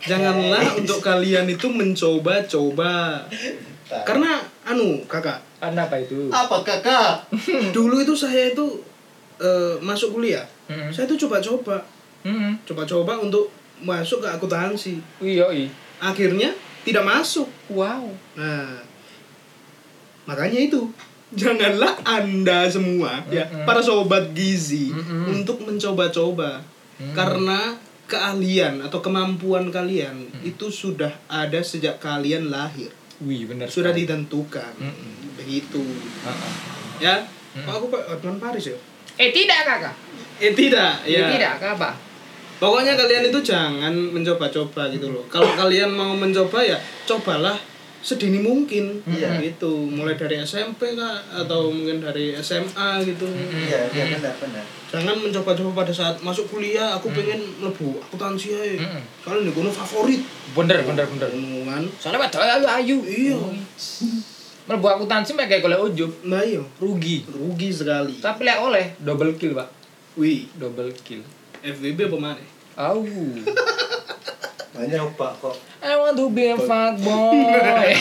[0.00, 3.22] Janganlah untuk kalian itu mencoba-coba.
[3.88, 6.30] Karena anu, Kakak, Kenapa itu?
[6.30, 7.26] Apa kakak?
[7.76, 8.66] dulu itu saya itu
[9.40, 10.46] eh, masuk kuliah.
[10.70, 10.92] Heeh.
[10.92, 11.82] Saya itu coba-coba,
[12.22, 12.52] Heeh.
[12.62, 13.50] coba-coba untuk
[13.82, 15.02] masuk ke akuntansi.
[15.18, 15.68] Iya, iya.
[15.98, 16.54] Akhirnya
[16.86, 17.48] tidak masuk.
[17.72, 18.06] Wow.
[18.38, 18.78] Nah,
[20.28, 20.86] makanya itu
[21.28, 23.68] janganlah anda semua ya Mm-mm.
[23.68, 25.36] para sobat gizi Mm-mm.
[25.40, 26.64] untuk mencoba-coba
[26.98, 27.14] Mm.
[27.14, 27.78] karena
[28.10, 33.66] keahlian atau kemampuan kalian itu sudah ada sejak kalian lahir Wih, benar.
[33.66, 34.04] sudah sekali.
[34.04, 35.34] ditentukan Mm-mm.
[35.34, 35.82] begitu
[36.22, 36.52] Heeh.
[37.00, 37.14] ya
[37.58, 38.78] Kok aku pak Hotman Paris ya
[39.16, 39.94] Eh tidak kakak.
[40.38, 41.26] eh tidak Ya.
[41.26, 41.90] ya Tidak apa?
[42.56, 47.54] pokoknya kalian itu jangan mencoba-coba gitu loh kalau kalian mau mencoba ya cobalah
[47.98, 49.42] sedini mungkin Iya.
[49.42, 54.64] gitu mulai dari SMP kah atau mungkin dari SMA gitu Iya, iya benar benar.
[54.88, 59.02] jangan mencoba-coba pada saat masuk kuliah aku pengen mlebu akuntansi aja Mm-mm.
[59.20, 61.28] soalnya nih gue favorit Bener, bener, bener.
[61.28, 62.96] omongan Soalnya wedok ayu ayu.
[63.04, 63.36] Iya.
[64.64, 67.24] Mlebu akuntansi mek kayak golek ujub, nah iya rugi.
[67.26, 69.68] rugi sekali Tapi lek oleh double kill, Pak.
[70.14, 71.20] wih Double kill.
[71.58, 72.42] FWB apa mana
[72.78, 73.02] Au.
[74.70, 75.56] Banyak pak kok.
[75.78, 77.88] I want to be a fuckboy.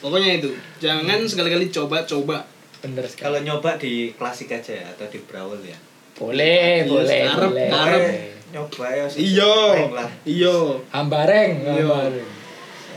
[0.00, 0.50] pokoknya itu
[0.80, 2.40] jangan sekali-kali coba-coba
[2.80, 5.76] bener sekali Kalau nyoba di klasik aja ya atau di brawl ya.
[6.16, 8.00] boleh Iya, boleh sekarang- boleh sekarang.
[8.00, 8.28] boleh.
[8.50, 9.20] Nyoba ya sih.
[9.30, 9.54] Iya.
[9.70, 10.10] Main lah.
[10.22, 10.56] Iya.
[10.90, 11.72] hambareng Iya.
[11.84, 12.28] hambareng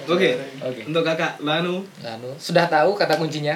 [0.03, 0.29] Oke.
[0.59, 1.83] oke Untuk kakak Lanu.
[1.99, 3.55] Lalu sudah tahu kata kuncinya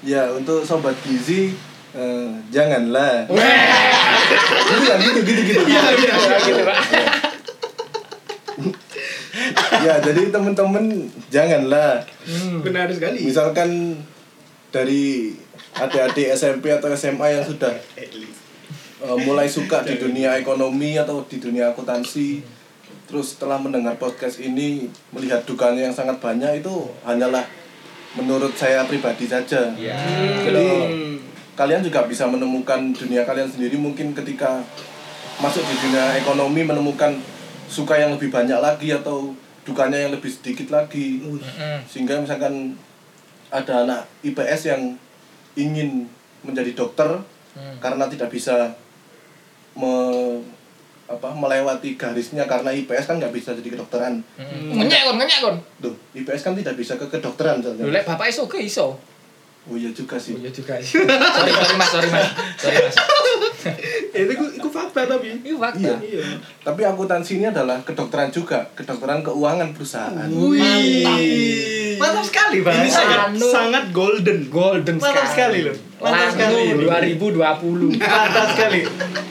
[0.00, 1.56] Ya untuk sobat gizi
[1.96, 3.24] eh, janganlah.
[3.26, 5.60] gitu kan gitu gitu gitu.
[5.64, 6.14] Iya, iya.
[6.14, 6.78] Ya, gitu pak
[9.86, 12.02] ya jadi temen-temen janganlah.
[12.64, 13.22] Benar sekali.
[13.22, 14.00] Misalkan
[14.74, 15.36] dari
[15.76, 18.08] adik-adik SMP atau SMA yang sudah eh,
[19.22, 22.40] mulai suka di dunia ekonomi atau di dunia akuntansi
[23.06, 27.44] terus setelah mendengar podcast ini melihat dukanya yang sangat banyak itu hanyalah
[28.18, 29.94] menurut saya pribadi saja ya
[30.42, 31.16] jadi Hmm.
[31.56, 34.60] Kalian juga bisa menemukan dunia kalian sendiri mungkin ketika
[35.36, 37.16] masuk di dunia ekonomi menemukan
[37.66, 39.32] suka yang lebih banyak lagi atau
[39.62, 41.18] dukanya yang lebih sedikit lagi
[41.84, 42.76] sehingga misalkan
[43.48, 44.82] ada anak IPS yang
[45.54, 46.06] ingin
[46.40, 47.08] menjadi dokter
[47.56, 47.80] Hmm.
[47.80, 48.68] karena tidak bisa
[49.72, 49.92] me,
[51.06, 54.76] apa melewati garisnya karena IPS kan nggak bisa jadi kedokteran Mm-mm.
[54.76, 57.88] ngenyek kon ngenyek kon Duh, IPS kan tidak bisa ke kedokteran Lho soalnya.
[57.88, 58.44] lek bapak iso
[59.66, 60.94] oh iya juga Oh sih iya juga sih.
[60.96, 61.10] sorry,
[61.50, 62.28] sorry mas, sorry mas.
[62.56, 62.96] Sorry mas.
[64.16, 65.42] Itu iku fakta tapi.
[65.42, 65.98] Ini fakta.
[65.98, 66.22] Iya.
[66.22, 66.22] Iya.
[66.62, 71.96] tapi akuntansi ini adalah kedokteran juga kedokteran keuangan perusahaan Wih.
[71.96, 72.76] Mantap sekali, Bang.
[72.78, 73.46] Ini sangat Anu.
[73.46, 74.38] sangat golden.
[74.48, 75.74] Golden Mantap sekali loh.
[75.98, 76.54] Mantap sekali.
[76.78, 77.98] Lanu 2020.
[77.98, 78.80] Mantap sekali.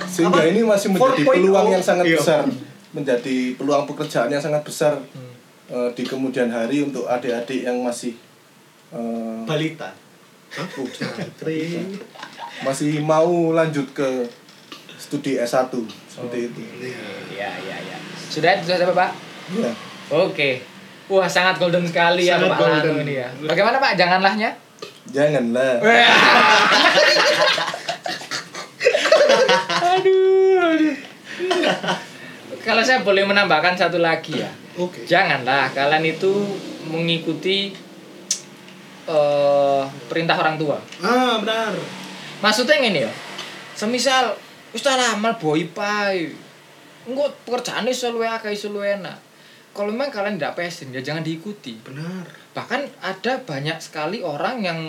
[0.06, 0.48] sehingga Apa?
[0.48, 1.28] ini masih menjadi 4.0.
[1.30, 2.18] peluang yang sangat Iya.
[2.18, 2.44] besar
[2.92, 4.94] menjadi peluang pekerjaan yang sangat besar
[5.68, 8.16] eh, di kemudian hari untuk adik-adik yang masih
[8.92, 9.92] eh, Balita.
[10.56, 10.68] Uh,
[12.64, 14.28] masih mau lanjut ke
[14.96, 15.68] studi S1
[16.08, 16.62] seperti itu
[17.36, 17.98] Iya, iya, iya.
[18.32, 19.12] Sudah itu saja Pak?
[19.54, 19.72] ya
[20.10, 20.62] Oke.
[21.06, 23.06] Wah, sangat golden sekali ya Sangat Bapak Lanu golden.
[23.06, 23.28] ini ya.
[23.44, 23.94] Bagaimana Pak?
[23.96, 24.50] Janganlahnya?
[25.06, 25.78] janganlah
[29.86, 30.96] aduh, aduh.
[32.66, 34.50] Kalau saya boleh menambahkan satu lagi ya.
[34.76, 35.06] Oke.
[35.06, 36.34] Janganlah kalian itu
[36.90, 37.70] mengikuti
[39.06, 40.78] eh perintah orang tua.
[41.00, 41.74] Ah, benar.
[42.42, 43.12] Maksudnya ngene ya.
[43.78, 44.34] Semisal
[44.74, 46.34] wis tak ramal boy pai.
[47.06, 49.18] Engko pekerjaane iso luwe akeh iso luwe enak.
[49.76, 51.76] Kalau memang kalian tidak passion ya jangan diikuti.
[51.84, 52.26] Benar.
[52.56, 54.80] Bahkan ada banyak sekali orang yang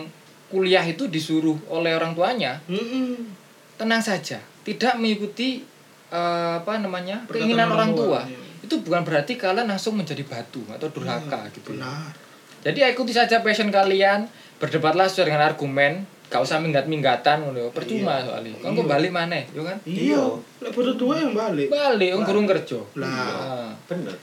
[0.46, 2.62] kuliah itu disuruh oleh orang tuanya.
[2.70, 3.34] Mm-mm.
[3.76, 5.60] Tenang saja, tidak mengikuti
[6.08, 7.26] eh, apa namanya?
[7.26, 8.22] Perkataan keinginan orang tua.
[8.24, 8.38] tua, iya.
[8.62, 11.74] Itu bukan berarti kalian langsung menjadi batu atau durhaka gitu.
[11.74, 12.25] Benar.
[12.66, 14.26] Jadi ikuti saja passion kalian,
[14.58, 17.70] berdebatlah sesuai dengan argumen, gak usah minggat-minggatan ngono.
[17.70, 18.58] Percuma soalnya.
[18.58, 19.78] Kan kok balik maneh, yo kan?
[19.86, 20.18] Iya.
[20.58, 21.70] Lek bodo tua yang balik.
[21.70, 22.82] Balik wong gurung kerja.
[22.98, 23.06] Lah.
[23.06, 24.14] Nah, Bener.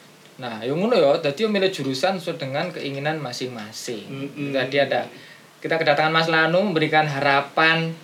[0.43, 4.11] Nah, yo ngono yo, dadi yo milih jurusan sesuai dengan keinginan masing-masing.
[4.11, 4.51] Mm-mm.
[4.51, 5.07] Tadi ada
[5.63, 7.95] kita kedatangan Mas Lanu memberikan harapan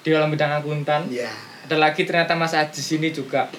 [0.00, 1.04] di dalam bidang akuntan.
[1.12, 1.28] Ya.
[1.68, 3.52] Ada lagi ternyata Mas Ajis ini juga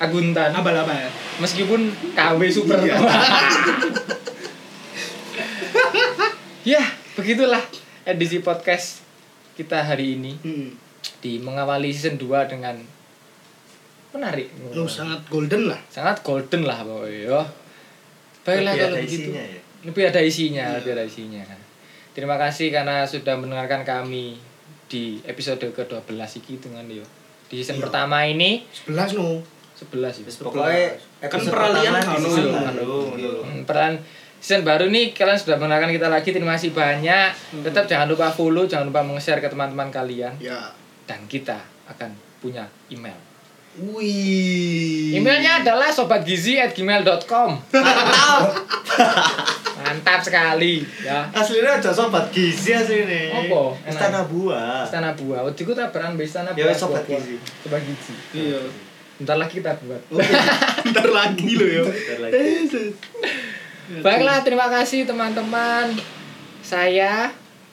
[0.00, 0.48] akuntan.
[0.48, 1.12] Ya?
[1.44, 2.80] Meskipun KW super.
[2.80, 2.96] Iya.
[6.64, 6.80] ya,
[7.14, 7.60] begitulah
[8.04, 9.04] edisi podcast
[9.54, 10.68] kita hari ini Hmm.
[11.20, 12.80] di mengawali season 2 dengan
[14.10, 14.48] menarik.
[14.72, 15.80] Lu sangat golden lah.
[15.88, 17.40] Sangat golden lah pokoknya ya.
[18.44, 19.14] Baiklah Lebih kalau begitu.
[19.24, 19.60] isinya ya.
[19.84, 21.42] Lebih ada isinya, lebih ada isinya.
[22.14, 24.38] Terima kasih karena sudah mendengarkan kami
[24.86, 26.08] di episode ke-12
[26.38, 27.02] iki dengan yo.
[27.50, 27.84] Di season Iya.
[27.88, 29.42] pertama ini 11 no.
[29.74, 30.24] 11 ya.
[30.38, 30.86] Pokoknya
[31.24, 33.26] Kan peralihan kan, di
[34.44, 34.68] season iya.
[34.68, 34.84] baru.
[34.84, 37.32] Hmm, nih kalian sudah mendengarkan kita lagi terima kasih banyak
[37.62, 40.68] tetap jangan lupa follow jangan lupa meng-share ke teman-teman kalian Ya.
[41.04, 43.16] dan kita akan punya email
[43.74, 45.16] Wih.
[45.16, 47.50] emailnya adalah sobatgizi@gmail.com
[49.76, 53.34] mantap sekali ya Aslinya ada sobat gizi aslinya.
[53.34, 53.74] Apa?
[53.84, 54.84] Istana buah.
[54.84, 57.36] istana buah waktu itu tabaran istana Ya, buah Sobat buah- Gizi.
[57.60, 58.60] sobat gizi Iya.
[59.16, 60.00] bentar lagi kita buat
[60.90, 61.82] Ntar lagi lo ya.
[61.82, 62.94] Bentar lagi.
[64.00, 65.92] Baiklah terima kasih teman-teman
[66.64, 67.28] saya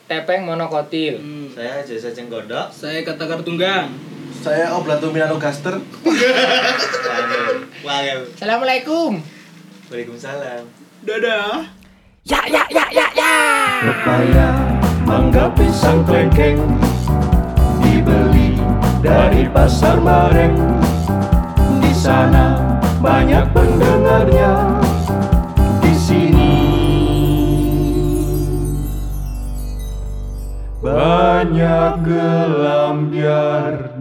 [0.06, 1.48] Tepeng Monokotil Hmm.
[1.52, 2.72] Saya Jasa Cenggodok.
[2.72, 3.92] Saya kata kartunggang.
[4.42, 5.76] saya Oblato Milano Gaster.
[8.36, 9.20] Assalamualaikum
[9.88, 10.64] Waalaikumsalam.
[11.04, 11.68] Dadah.
[13.84, 14.50] Pepaya,
[15.04, 16.62] mangga, pisang, klengkeng
[17.82, 18.56] Dibeli
[19.02, 20.54] dari pasar bareng
[21.82, 24.71] Di sana banyak pendengarnya
[25.96, 26.54] sini
[30.82, 33.92] banyak gelam biarnya.